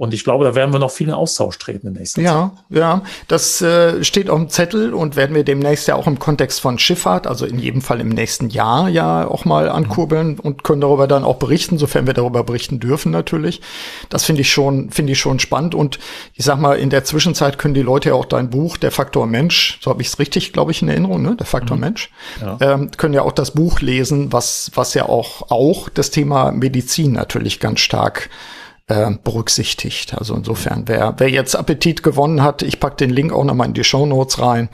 [0.00, 2.64] Und ich glaube, da werden wir noch viel in Austausch treten in nächster ja, Zeit.
[2.70, 6.18] Ja, ja, das äh, steht auf dem Zettel und werden wir demnächst ja auch im
[6.18, 10.40] Kontext von Schifffahrt, also in jedem Fall im nächsten Jahr ja auch mal ankurbeln mhm.
[10.40, 13.60] und können darüber dann auch berichten, sofern wir darüber berichten dürfen natürlich.
[14.08, 15.98] Das finde ich schon, finde ich schon spannend und
[16.32, 19.26] ich sag mal, in der Zwischenzeit können die Leute ja auch dein Buch, Der Faktor
[19.26, 21.36] Mensch, so habe ich es richtig, glaube ich, in Erinnerung, ne?
[21.36, 21.80] Der Faktor mhm.
[21.82, 22.56] Mensch, ja.
[22.62, 27.12] ähm, können ja auch das Buch lesen, was, was ja auch, auch das Thema Medizin
[27.12, 28.30] natürlich ganz stark
[28.90, 30.14] äh, berücksichtigt.
[30.18, 33.74] Also insofern, wer, wer jetzt Appetit gewonnen hat, ich pack den Link auch nochmal in
[33.74, 34.68] die Show Notes rein,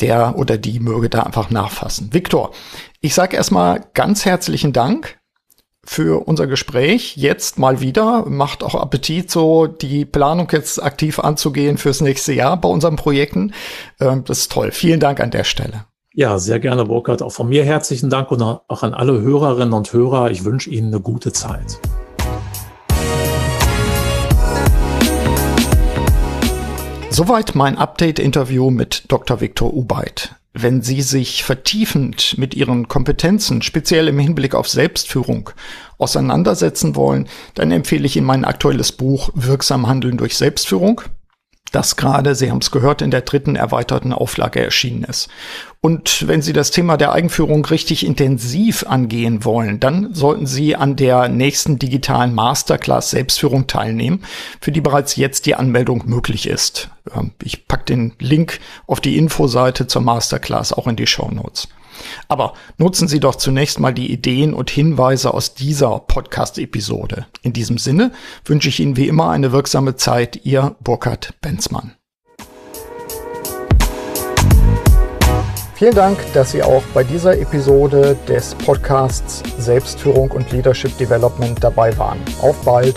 [0.00, 2.12] der oder die möge da einfach nachfassen.
[2.12, 2.52] Viktor,
[3.00, 5.18] ich sage erstmal ganz herzlichen Dank
[5.84, 7.16] für unser Gespräch.
[7.16, 8.24] Jetzt mal wieder.
[8.26, 13.52] Macht auch Appetit, so die Planung jetzt aktiv anzugehen fürs nächste Jahr bei unseren Projekten.
[14.00, 14.72] Ähm, das ist toll.
[14.72, 15.84] Vielen Dank an der Stelle.
[16.14, 17.22] Ja, sehr gerne, Burkhard.
[17.22, 20.30] Auch von mir herzlichen Dank und auch an alle Hörerinnen und Hörer.
[20.30, 21.78] Ich wünsche Ihnen eine gute Zeit.
[27.12, 29.40] Soweit mein Update-Interview mit Dr.
[29.40, 30.36] Viktor Ubeit.
[30.52, 35.50] Wenn Sie sich vertiefend mit Ihren Kompetenzen, speziell im Hinblick auf Selbstführung,
[35.98, 41.02] auseinandersetzen wollen, dann empfehle ich Ihnen mein aktuelles Buch Wirksam Handeln durch Selbstführung
[41.72, 45.28] das gerade, Sie haben es gehört, in der dritten erweiterten Auflage erschienen ist.
[45.80, 50.96] Und wenn Sie das Thema der Eigenführung richtig intensiv angehen wollen, dann sollten Sie an
[50.96, 54.22] der nächsten digitalen Masterclass Selbstführung teilnehmen,
[54.60, 56.90] für die bereits jetzt die Anmeldung möglich ist.
[57.14, 61.68] Ähm, ich packe den Link auf die Infoseite zur Masterclass auch in die Show Notes.
[62.28, 67.26] Aber nutzen Sie doch zunächst mal die Ideen und Hinweise aus dieser Podcast-Episode.
[67.42, 68.12] In diesem Sinne
[68.44, 70.44] wünsche ich Ihnen wie immer eine wirksame Zeit.
[70.44, 71.94] Ihr Burkhard Benzmann.
[75.80, 81.96] Vielen Dank, dass Sie auch bei dieser Episode des Podcasts Selbstführung und Leadership Development dabei
[81.96, 82.18] waren.
[82.42, 82.96] Auf bald!